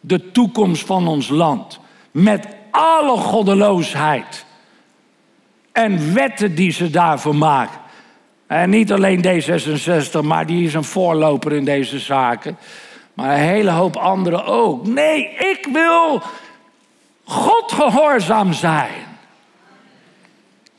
De 0.00 0.30
toekomst 0.30 0.86
van 0.86 1.08
ons 1.08 1.28
land. 1.28 1.78
Met 2.10 2.46
alle 2.70 3.16
goddeloosheid. 3.16 4.44
En 5.72 6.14
wetten 6.14 6.54
die 6.54 6.70
ze 6.70 6.90
daarvoor 6.90 7.36
maken. 7.36 7.80
En 8.46 8.70
niet 8.70 8.92
alleen 8.92 9.24
D66, 9.24 10.20
maar 10.22 10.46
die 10.46 10.64
is 10.64 10.74
een 10.74 10.84
voorloper 10.84 11.52
in 11.52 11.64
deze 11.64 11.98
zaken. 11.98 12.58
Maar 13.14 13.34
een 13.34 13.48
hele 13.48 13.70
hoop 13.70 13.96
anderen 13.96 14.44
ook. 14.44 14.86
Nee, 14.86 15.28
ik 15.28 15.68
wil 15.72 16.22
God 17.24 17.72
gehoorzaam 17.72 18.52
zijn. 18.52 19.04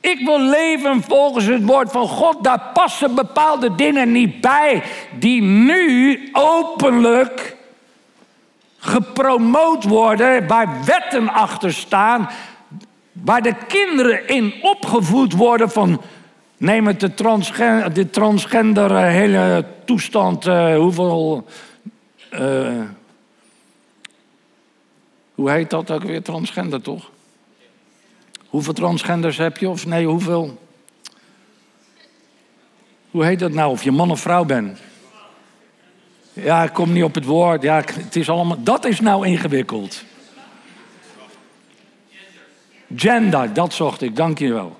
Ik 0.09 0.19
wil 0.25 0.41
leven 0.41 1.01
volgens 1.01 1.45
het 1.45 1.65
woord 1.65 1.91
van 1.91 2.07
God. 2.07 2.43
Daar 2.43 2.69
passen 2.73 3.15
bepaalde 3.15 3.75
dingen 3.75 4.11
niet 4.11 4.41
bij 4.41 4.83
die 5.19 5.41
nu 5.41 6.19
openlijk 6.31 7.55
gepromoot 8.77 9.83
worden, 9.83 10.47
waar 10.47 10.85
wetten 10.85 11.29
achter 11.29 11.73
staan, 11.73 12.29
waar 13.11 13.41
de 13.41 13.55
kinderen 13.67 14.27
in 14.27 14.53
opgevoed 14.61 15.33
worden 15.33 15.69
van. 15.69 16.01
Neem 16.57 16.87
het 16.87 16.99
de, 16.99 17.13
transgen 17.13 17.93
de 17.93 18.09
transgender 18.09 18.95
eh, 18.95 19.03
hele 19.03 19.65
toestand, 19.85 20.45
uh, 20.47 20.75
hoeveel. 20.75 21.45
Uh, 22.33 22.81
hoe 25.35 25.51
heet 25.51 25.69
dat 25.69 25.91
ook 25.91 26.03
weer? 26.03 26.23
Transgender 26.23 26.81
toch? 26.81 27.09
Hoeveel 28.57 28.73
transgenders 28.73 29.37
heb 29.37 29.57
je? 29.57 29.69
Of 29.69 29.85
nee, 29.85 30.05
hoeveel? 30.05 30.61
Hoe 33.11 33.25
heet 33.25 33.39
dat 33.39 33.51
nou? 33.51 33.71
Of 33.71 33.83
je 33.83 33.91
man 33.91 34.11
of 34.11 34.19
vrouw 34.19 34.45
bent? 34.45 34.79
Ja, 36.33 36.63
ik 36.63 36.73
kom 36.73 36.93
niet 36.93 37.03
op 37.03 37.15
het 37.15 37.25
woord. 37.25 37.61
Ja, 37.61 37.75
het 37.75 38.15
is 38.15 38.29
allemaal, 38.29 38.63
dat 38.63 38.85
is 38.85 38.99
nou 38.99 39.27
ingewikkeld. 39.27 40.03
Gender, 42.95 43.53
dat 43.53 43.73
zocht 43.73 44.01
ik, 44.01 44.15
dank 44.15 44.39
je 44.39 44.53
wel. 44.53 44.79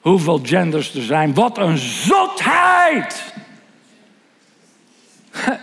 Hoeveel 0.00 0.40
genders 0.42 0.94
er 0.94 1.02
zijn. 1.02 1.34
Wat 1.34 1.58
een 1.58 1.78
zotheid! 1.78 3.34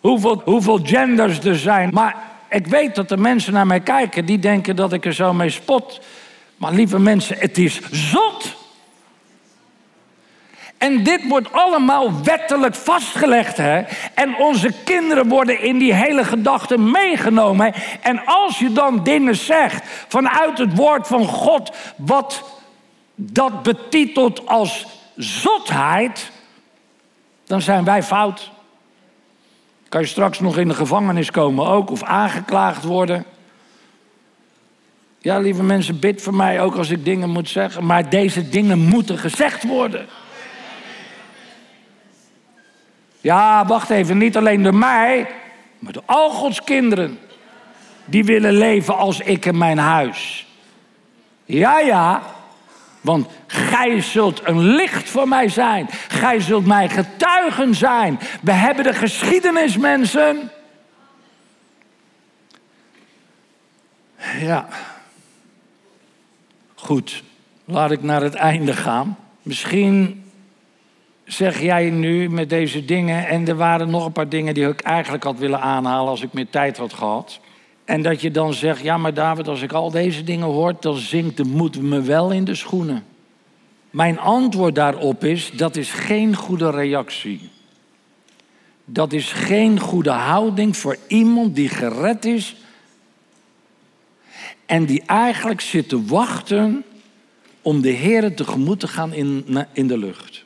hoeveel, 0.00 0.42
hoeveel 0.44 0.80
genders 0.82 1.38
er 1.38 1.58
zijn. 1.58 1.90
Maar 1.92 2.33
ik 2.54 2.66
weet 2.66 2.94
dat 2.94 3.08
de 3.08 3.16
mensen 3.16 3.52
naar 3.52 3.66
mij 3.66 3.80
kijken, 3.80 4.24
die 4.24 4.38
denken 4.38 4.76
dat 4.76 4.92
ik 4.92 5.04
er 5.04 5.14
zo 5.14 5.32
mee 5.32 5.50
spot. 5.50 6.00
Maar 6.56 6.72
lieve 6.72 6.98
mensen, 6.98 7.36
het 7.38 7.58
is 7.58 7.80
zot. 7.90 8.54
En 10.78 11.02
dit 11.02 11.28
wordt 11.28 11.52
allemaal 11.52 12.22
wettelijk 12.22 12.74
vastgelegd. 12.74 13.56
Hè? 13.56 13.82
En 14.14 14.36
onze 14.36 14.72
kinderen 14.84 15.28
worden 15.28 15.60
in 15.60 15.78
die 15.78 15.94
hele 15.94 16.24
gedachte 16.24 16.78
meegenomen. 16.78 17.74
En 18.00 18.24
als 18.24 18.58
je 18.58 18.72
dan 18.72 19.04
dingen 19.04 19.36
zegt 19.36 19.84
vanuit 20.08 20.58
het 20.58 20.76
woord 20.76 21.06
van 21.06 21.26
God, 21.26 21.76
wat 21.96 22.42
dat 23.14 23.62
betitelt 23.62 24.46
als 24.46 24.86
zotheid, 25.16 26.30
dan 27.46 27.60
zijn 27.60 27.84
wij 27.84 28.02
fout. 28.02 28.50
Kan 29.94 30.02
je 30.02 30.08
straks 30.08 30.40
nog 30.40 30.58
in 30.58 30.68
de 30.68 30.74
gevangenis 30.74 31.30
komen 31.30 31.66
ook, 31.66 31.90
of 31.90 32.02
aangeklaagd 32.02 32.84
worden. 32.84 33.24
Ja, 35.18 35.38
lieve 35.38 35.62
mensen, 35.62 35.98
bid 35.98 36.22
voor 36.22 36.34
mij 36.34 36.60
ook 36.60 36.76
als 36.76 36.90
ik 36.90 37.04
dingen 37.04 37.30
moet 37.30 37.48
zeggen. 37.48 37.86
Maar 37.86 38.10
deze 38.10 38.48
dingen 38.48 38.78
moeten 38.78 39.18
gezegd 39.18 39.64
worden. 39.64 40.06
Ja, 43.20 43.66
wacht 43.66 43.90
even, 43.90 44.18
niet 44.18 44.36
alleen 44.36 44.62
door 44.62 44.74
mij, 44.74 45.26
maar 45.78 45.92
door 45.92 46.02
al 46.06 46.30
Gods 46.30 46.64
kinderen. 46.64 47.18
Die 48.04 48.24
willen 48.24 48.52
leven 48.52 48.96
als 48.96 49.20
ik 49.20 49.44
in 49.44 49.58
mijn 49.58 49.78
huis. 49.78 50.46
Ja, 51.44 51.78
ja, 51.78 52.22
want 53.04 53.26
gij 53.46 54.00
zult 54.00 54.40
een 54.46 54.58
licht 54.58 55.10
voor 55.10 55.28
mij 55.28 55.48
zijn. 55.48 55.88
Gij 56.08 56.40
zult 56.40 56.66
mij 56.66 56.88
getuigen 56.88 57.74
zijn. 57.74 58.18
We 58.42 58.52
hebben 58.52 58.84
de 58.84 58.92
geschiedenis, 58.92 59.76
mensen. 59.76 60.50
Ja. 64.40 64.68
Goed, 66.74 67.22
laat 67.64 67.90
ik 67.90 68.02
naar 68.02 68.22
het 68.22 68.34
einde 68.34 68.72
gaan. 68.72 69.16
Misschien 69.42 70.24
zeg 71.24 71.60
jij 71.60 71.90
nu 71.90 72.30
met 72.30 72.48
deze 72.48 72.84
dingen, 72.84 73.26
en 73.26 73.48
er 73.48 73.56
waren 73.56 73.90
nog 73.90 74.04
een 74.06 74.12
paar 74.12 74.28
dingen 74.28 74.54
die 74.54 74.68
ik 74.68 74.80
eigenlijk 74.80 75.24
had 75.24 75.38
willen 75.38 75.60
aanhalen 75.60 76.10
als 76.10 76.22
ik 76.22 76.32
meer 76.32 76.50
tijd 76.50 76.76
had 76.76 76.92
gehad. 76.92 77.40
En 77.84 78.02
dat 78.02 78.20
je 78.20 78.30
dan 78.30 78.54
zegt, 78.54 78.82
ja 78.82 78.96
maar 78.96 79.14
David, 79.14 79.48
als 79.48 79.62
ik 79.62 79.72
al 79.72 79.90
deze 79.90 80.24
dingen 80.24 80.46
hoor, 80.46 80.74
dan 80.80 80.96
zinkt 80.96 81.36
de 81.36 81.44
moed 81.44 81.80
me 81.80 82.02
wel 82.02 82.30
in 82.30 82.44
de 82.44 82.54
schoenen. 82.54 83.04
Mijn 83.90 84.18
antwoord 84.18 84.74
daarop 84.74 85.24
is, 85.24 85.50
dat 85.50 85.76
is 85.76 85.90
geen 85.90 86.36
goede 86.36 86.70
reactie. 86.70 87.50
Dat 88.84 89.12
is 89.12 89.32
geen 89.32 89.80
goede 89.80 90.10
houding 90.10 90.76
voor 90.76 90.96
iemand 91.06 91.54
die 91.54 91.68
gered 91.68 92.24
is 92.24 92.56
en 94.66 94.84
die 94.84 95.02
eigenlijk 95.06 95.60
zit 95.60 95.88
te 95.88 96.04
wachten 96.04 96.84
om 97.62 97.80
de 97.80 97.90
Heer 97.90 98.34
tegemoet 98.34 98.80
te 98.80 98.88
gaan 98.88 99.12
in, 99.12 99.66
in 99.72 99.86
de 99.86 99.98
lucht. 99.98 100.44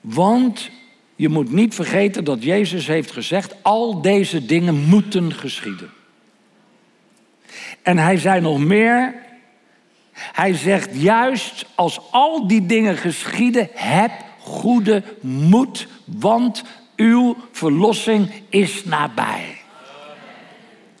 Want 0.00 0.70
je 1.16 1.28
moet 1.28 1.52
niet 1.52 1.74
vergeten 1.74 2.24
dat 2.24 2.42
Jezus 2.42 2.86
heeft 2.86 3.10
gezegd: 3.10 3.54
al 3.62 4.00
deze 4.02 4.46
dingen 4.46 4.74
moeten 4.74 5.32
geschieden. 5.32 5.90
En 7.82 7.98
hij 7.98 8.16
zei 8.16 8.40
nog 8.40 8.58
meer. 8.58 9.14
Hij 10.12 10.54
zegt 10.54 10.88
juist 10.92 11.66
als 11.74 12.00
al 12.10 12.46
die 12.46 12.66
dingen 12.66 12.96
geschieden, 12.96 13.68
heb 13.74 14.10
goede 14.38 15.02
moed, 15.20 15.86
want 16.04 16.64
uw 16.96 17.36
verlossing 17.52 18.30
is 18.48 18.84
nabij. 18.84 19.58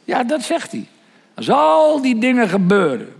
Ja, 0.04 0.24
dat 0.24 0.42
zegt 0.42 0.72
hij. 0.72 0.86
Als 1.34 1.50
al 1.50 2.02
die 2.02 2.18
dingen 2.18 2.48
gebeuren, 2.48 3.14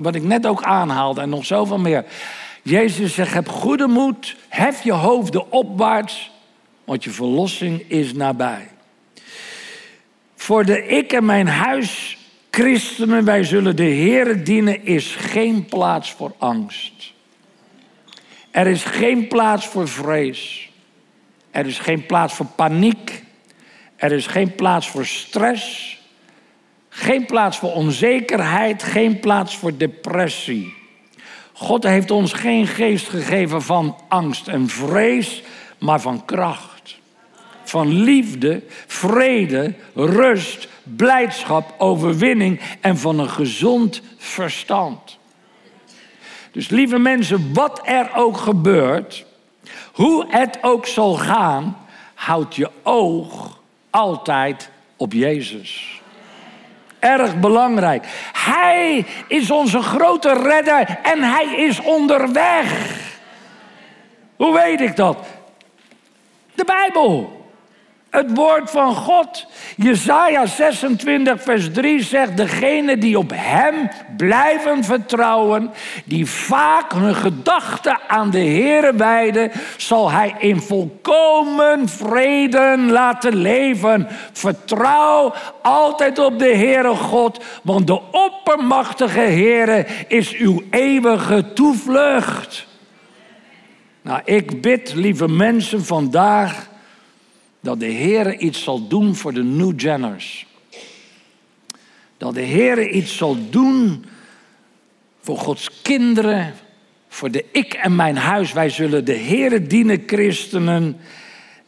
wat 0.00 0.14
ik 0.14 0.22
net 0.22 0.46
ook 0.46 0.62
aanhaalde 0.62 1.20
en 1.20 1.28
nog 1.28 1.44
zoveel 1.44 1.78
meer. 1.78 2.04
Jezus 2.62 3.14
zegt, 3.14 3.32
heb 3.32 3.48
goede 3.48 3.86
moed, 3.86 4.36
hef 4.48 4.82
je 4.82 4.92
hoofden 4.92 5.52
opwaarts, 5.52 6.30
want 6.84 7.04
je 7.04 7.10
verlossing 7.10 7.84
is 7.88 8.12
nabij. 8.12 8.68
Voor 10.34 10.64
de 10.64 10.86
ik 10.86 11.12
en 11.12 11.24
mijn 11.24 11.46
huis, 11.46 12.18
christenen, 12.50 13.24
wij 13.24 13.44
zullen 13.44 13.76
de 13.76 13.82
Heer 13.82 14.44
dienen, 14.44 14.84
is 14.84 15.14
geen 15.14 15.64
plaats 15.64 16.12
voor 16.12 16.34
angst. 16.38 17.12
Er 18.50 18.66
is 18.66 18.84
geen 18.84 19.28
plaats 19.28 19.66
voor 19.66 19.88
vrees. 19.88 20.70
Er 21.50 21.66
is 21.66 21.78
geen 21.78 22.06
plaats 22.06 22.34
voor 22.34 22.46
paniek. 22.46 23.24
Er 23.96 24.12
is 24.12 24.26
geen 24.26 24.54
plaats 24.54 24.90
voor 24.90 25.06
stress. 25.06 25.98
Geen 26.88 27.26
plaats 27.26 27.58
voor 27.58 27.72
onzekerheid. 27.72 28.82
Geen 28.82 29.20
plaats 29.20 29.56
voor 29.56 29.76
depressie. 29.76 30.79
God 31.60 31.82
heeft 31.82 32.10
ons 32.10 32.32
geen 32.32 32.66
geest 32.66 33.08
gegeven 33.08 33.62
van 33.62 33.96
angst 34.08 34.48
en 34.48 34.68
vrees, 34.68 35.42
maar 35.78 36.00
van 36.00 36.24
kracht. 36.24 36.98
Van 37.64 37.88
liefde, 37.88 38.62
vrede, 38.86 39.74
rust, 39.94 40.68
blijdschap, 40.82 41.74
overwinning 41.78 42.60
en 42.80 42.98
van 42.98 43.18
een 43.18 43.28
gezond 43.28 44.02
verstand. 44.16 45.18
Dus 46.52 46.68
lieve 46.68 46.98
mensen, 46.98 47.54
wat 47.54 47.80
er 47.84 48.10
ook 48.14 48.36
gebeurt, 48.36 49.26
hoe 49.92 50.26
het 50.28 50.58
ook 50.60 50.86
zal 50.86 51.14
gaan, 51.14 51.76
houd 52.14 52.56
je 52.56 52.70
oog 52.82 53.60
altijd 53.90 54.70
op 54.96 55.12
Jezus 55.12 55.99
erg 57.00 57.40
belangrijk. 57.40 58.04
Hij 58.32 59.06
is 59.28 59.50
onze 59.50 59.82
grote 59.82 60.32
redder 60.32 60.98
en 61.02 61.22
hij 61.22 61.54
is 61.56 61.80
onderweg. 61.80 62.98
Hoe 64.36 64.54
weet 64.54 64.80
ik 64.80 64.96
dat? 64.96 65.26
De 66.54 66.64
Bijbel. 66.64 67.39
Het 68.10 68.36
woord 68.36 68.70
van 68.70 68.94
God. 68.94 69.46
Jesaja 69.76 70.46
26, 70.46 71.42
vers 71.42 71.72
3 71.72 72.02
zegt: 72.02 72.36
Degene 72.36 72.98
die 72.98 73.18
op 73.18 73.30
Hem 73.34 73.88
blijven 74.16 74.84
vertrouwen, 74.84 75.70
die 76.04 76.26
vaak 76.26 76.92
hun 76.92 77.14
gedachten 77.14 77.98
aan 78.08 78.30
de 78.30 78.38
Heer 78.38 78.96
wijden, 78.96 79.50
zal 79.76 80.10
Hij 80.10 80.34
in 80.38 80.60
volkomen 80.60 81.88
vrede 81.88 82.76
laten 82.78 83.36
leven. 83.36 84.06
Vertrouw 84.32 85.34
altijd 85.62 86.18
op 86.18 86.38
de 86.38 86.54
Heere 86.54 86.94
God, 86.94 87.44
want 87.62 87.86
de 87.86 88.00
oppermachtige 88.10 89.20
Heere 89.20 89.86
is 90.08 90.36
uw 90.36 90.62
eeuwige 90.70 91.52
toevlucht. 91.52 92.66
Nou, 94.02 94.20
ik 94.24 94.60
bid, 94.60 94.94
lieve 94.94 95.28
mensen, 95.28 95.84
vandaag 95.84 96.69
dat 97.60 97.80
de 97.80 97.86
Heer 97.86 98.38
iets 98.38 98.62
zal 98.62 98.88
doen 98.88 99.16
voor 99.16 99.32
de 99.32 99.42
New 99.42 99.80
Jenners. 99.80 100.46
Dat 102.16 102.34
de 102.34 102.40
Heer 102.40 102.88
iets 102.88 103.16
zal 103.16 103.36
doen 103.50 104.04
voor 105.20 105.38
Gods 105.38 105.82
kinderen, 105.82 106.54
voor 107.08 107.30
de 107.30 107.44
ik 107.52 107.74
en 107.74 107.96
mijn 107.96 108.16
huis. 108.16 108.52
Wij 108.52 108.68
zullen 108.68 109.04
de 109.04 109.12
Heer 109.12 109.68
dienen, 109.68 110.02
christenen. 110.06 110.96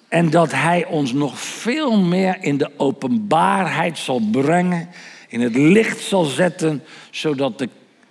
En 0.09 0.31
dat 0.31 0.52
Hij 0.52 0.87
ons 0.87 1.12
nog 1.12 1.40
veel 1.40 1.98
meer 1.98 2.37
in 2.40 2.57
de 2.57 2.70
openbaarheid 2.76 3.98
zal 3.98 4.20
brengen, 4.31 4.88
in 5.28 5.40
het 5.40 5.57
licht 5.57 6.00
zal 6.00 6.24
zetten, 6.24 6.83
zodat 7.11 7.59
de 7.59 7.68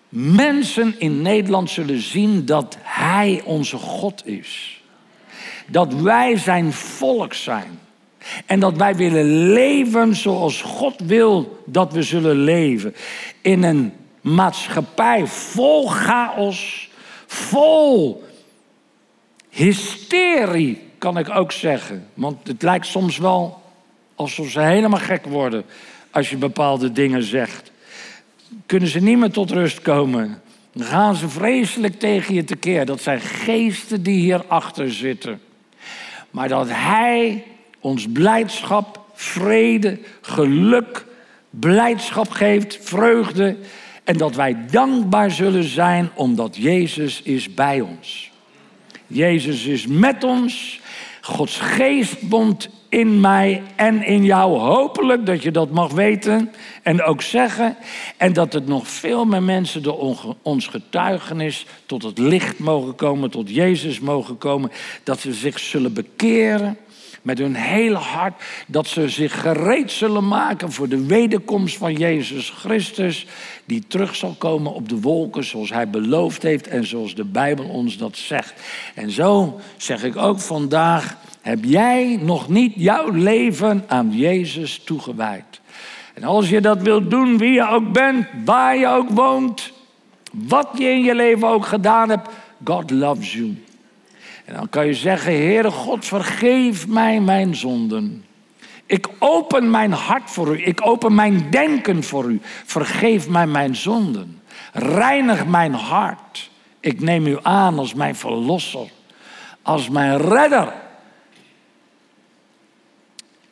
mensen 0.09 0.95
in 0.97 1.21
Nederland 1.21 1.69
zullen 1.69 2.01
zien 2.01 2.45
dat 2.45 2.77
Hij 2.81 3.41
onze 3.45 3.77
God 3.77 4.27
is. 4.27 4.80
Dat 5.71 5.93
wij 5.93 6.37
Zijn 6.37 6.73
volk 6.73 7.33
zijn. 7.33 7.79
En 8.45 8.59
dat 8.59 8.77
wij 8.77 8.95
willen 8.95 9.51
leven 9.53 10.15
zoals 10.15 10.61
God 10.61 10.99
wil 10.99 11.63
dat 11.65 11.93
we 11.93 12.03
zullen 12.03 12.35
leven. 12.35 12.95
In 13.41 13.63
een 13.63 13.93
maatschappij 14.21 15.27
vol 15.27 15.87
chaos, 15.87 16.89
vol 17.27 18.23
hysterie, 19.49 20.81
kan 20.97 21.17
ik 21.17 21.29
ook 21.29 21.51
zeggen. 21.51 22.07
Want 22.13 22.47
het 22.47 22.61
lijkt 22.61 22.85
soms 22.85 23.17
wel 23.17 23.61
alsof 24.15 24.49
ze 24.49 24.59
helemaal 24.59 24.99
gek 24.99 25.25
worden 25.25 25.63
als 26.11 26.29
je 26.29 26.37
bepaalde 26.37 26.91
dingen 26.91 27.23
zegt. 27.23 27.71
Kunnen 28.65 28.89
ze 28.89 28.99
niet 28.99 29.17
meer 29.17 29.31
tot 29.31 29.51
rust 29.51 29.81
komen. 29.81 30.41
Dan 30.73 30.85
gaan 30.85 31.15
ze 31.15 31.29
vreselijk 31.29 31.99
tegen 31.99 32.33
je 32.33 32.43
tekeer. 32.43 32.85
Dat 32.85 33.01
zijn 33.01 33.19
geesten 33.19 34.03
die 34.03 34.19
hierachter 34.19 34.93
zitten. 34.93 35.39
Maar 36.31 36.47
dat 36.47 36.67
Hij 36.69 37.43
ons 37.79 38.07
blijdschap, 38.13 39.05
vrede, 39.13 39.99
geluk, 40.21 41.05
blijdschap 41.49 42.29
geeft, 42.29 42.79
vreugde. 42.81 43.57
En 44.03 44.17
dat 44.17 44.35
wij 44.35 44.57
dankbaar 44.71 45.31
zullen 45.31 45.63
zijn 45.63 46.09
omdat 46.15 46.55
Jezus 46.55 47.21
is 47.21 47.53
bij 47.53 47.81
ons. 47.81 48.31
Jezus 49.07 49.65
is 49.65 49.87
met 49.87 50.23
ons. 50.23 50.79
Gods 51.21 51.59
geest 51.59 52.29
in 52.91 53.19
mij 53.19 53.63
en 53.75 54.03
in 54.03 54.23
jou. 54.23 54.57
Hopelijk 54.59 55.25
dat 55.25 55.43
je 55.43 55.51
dat 55.51 55.71
mag 55.71 55.91
weten 55.91 56.51
en 56.83 57.03
ook 57.03 57.21
zeggen. 57.21 57.77
En 58.17 58.33
dat 58.33 58.53
het 58.53 58.67
nog 58.67 58.87
veel 58.87 59.25
meer 59.25 59.43
mensen 59.43 59.83
door 59.83 60.35
ons 60.41 60.67
getuigenis 60.67 61.65
tot 61.85 62.03
het 62.03 62.17
licht 62.17 62.59
mogen 62.59 62.95
komen, 62.95 63.29
tot 63.29 63.49
Jezus 63.49 63.99
mogen 63.99 64.37
komen. 64.37 64.71
Dat 65.03 65.19
ze 65.19 65.33
zich 65.33 65.59
zullen 65.59 65.93
bekeren 65.93 66.77
met 67.21 67.37
hun 67.37 67.55
hele 67.55 67.97
hart. 67.97 68.43
Dat 68.67 68.87
ze 68.87 69.09
zich 69.09 69.41
gereed 69.41 69.91
zullen 69.91 70.27
maken 70.27 70.71
voor 70.71 70.89
de 70.89 71.05
wederkomst 71.05 71.77
van 71.77 71.93
Jezus 71.93 72.49
Christus. 72.49 73.27
Die 73.65 73.83
terug 73.87 74.15
zal 74.15 74.35
komen 74.37 74.73
op 74.73 74.89
de 74.89 74.99
wolken 74.99 75.43
zoals 75.43 75.69
hij 75.69 75.89
beloofd 75.89 76.43
heeft 76.43 76.67
en 76.67 76.85
zoals 76.85 77.15
de 77.15 77.25
Bijbel 77.25 77.65
ons 77.65 77.97
dat 77.97 78.17
zegt. 78.17 78.53
En 78.95 79.11
zo 79.11 79.59
zeg 79.77 80.03
ik 80.03 80.17
ook 80.17 80.39
vandaag, 80.39 81.17
heb 81.41 81.63
jij 81.63 82.19
nog 82.21 82.49
niet 82.49 82.73
jouw 82.75 83.09
leven 83.09 83.83
aan 83.87 84.11
Jezus 84.11 84.81
toegewijd? 84.83 85.61
En 86.13 86.23
als 86.23 86.49
je 86.49 86.61
dat 86.61 86.81
wilt 86.81 87.09
doen, 87.09 87.37
wie 87.37 87.51
je 87.51 87.67
ook 87.67 87.91
bent, 87.91 88.27
waar 88.45 88.77
je 88.77 88.87
ook 88.87 89.09
woont, 89.09 89.71
wat 90.31 90.67
je 90.77 90.89
in 90.89 91.03
je 91.03 91.15
leven 91.15 91.47
ook 91.47 91.65
gedaan 91.65 92.09
hebt, 92.09 92.29
God 92.63 92.91
loves 92.91 93.33
you. 93.33 93.63
En 94.45 94.53
dan 94.53 94.69
kan 94.69 94.85
je 94.85 94.93
zeggen, 94.93 95.33
Heere 95.33 95.71
God, 95.71 96.05
vergeef 96.05 96.87
mij 96.87 97.21
mijn 97.21 97.55
zonden. 97.55 98.25
Ik 98.85 99.07
open 99.19 99.69
mijn 99.69 99.91
hart 99.91 100.31
voor 100.31 100.57
u. 100.57 100.63
Ik 100.63 100.87
open 100.87 101.15
mijn 101.15 101.49
denken 101.49 102.03
voor 102.03 102.31
u. 102.31 102.39
Vergeef 102.65 103.29
mij 103.29 103.47
mijn 103.47 103.75
zonden. 103.75 104.41
Reinig 104.73 105.45
mijn 105.45 105.73
hart. 105.73 106.49
Ik 106.79 106.99
neem 106.99 107.27
u 107.27 107.37
aan 107.41 107.79
als 107.79 107.93
mijn 107.93 108.15
verlosser. 108.15 108.87
Als 109.61 109.89
mijn 109.89 110.17
redder. 110.17 110.73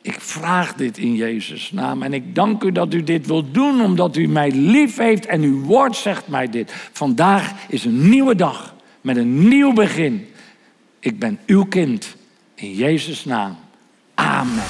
Ik 0.02 0.20
vraag 0.20 0.74
dit 0.74 0.98
in 0.98 1.14
Jezus' 1.14 1.72
naam 1.72 2.02
en 2.02 2.12
ik 2.12 2.34
dank 2.34 2.62
u 2.62 2.72
dat 2.72 2.94
u 2.94 3.04
dit 3.04 3.26
wilt 3.26 3.54
doen 3.54 3.80
omdat 3.80 4.16
u 4.16 4.26
mij 4.26 4.50
lief 4.50 4.96
heeft 4.96 5.26
en 5.26 5.42
uw 5.42 5.62
woord 5.62 5.96
zegt 5.96 6.28
mij 6.28 6.48
dit. 6.48 6.72
Vandaag 6.92 7.52
is 7.68 7.84
een 7.84 8.08
nieuwe 8.08 8.34
dag 8.34 8.74
met 9.00 9.16
een 9.16 9.48
nieuw 9.48 9.72
begin. 9.72 10.29
Ik 11.00 11.18
ben 11.18 11.38
uw 11.46 11.64
kind. 11.64 12.16
In 12.54 12.74
Jezus' 12.74 13.24
naam. 13.24 13.58
Amen. 14.14 14.64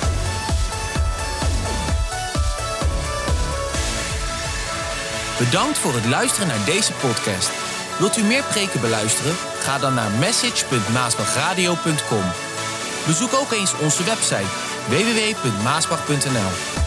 Bedankt 5.38 5.78
voor 5.78 5.94
het 5.94 6.06
luisteren 6.06 6.48
naar 6.48 6.64
deze 6.64 6.92
podcast. 6.92 7.50
Wilt 7.98 8.16
u 8.16 8.22
meer 8.22 8.42
preken 8.42 8.80
beluisteren? 8.80 9.34
Ga 9.34 9.78
dan 9.78 9.94
naar 9.94 10.10
message.maasbachradio.com. 10.10 12.24
Bezoek 13.06 13.34
ook 13.34 13.52
eens 13.52 13.78
onze 13.78 14.04
website 14.04 14.48
www.maasbach.nl 14.88 16.79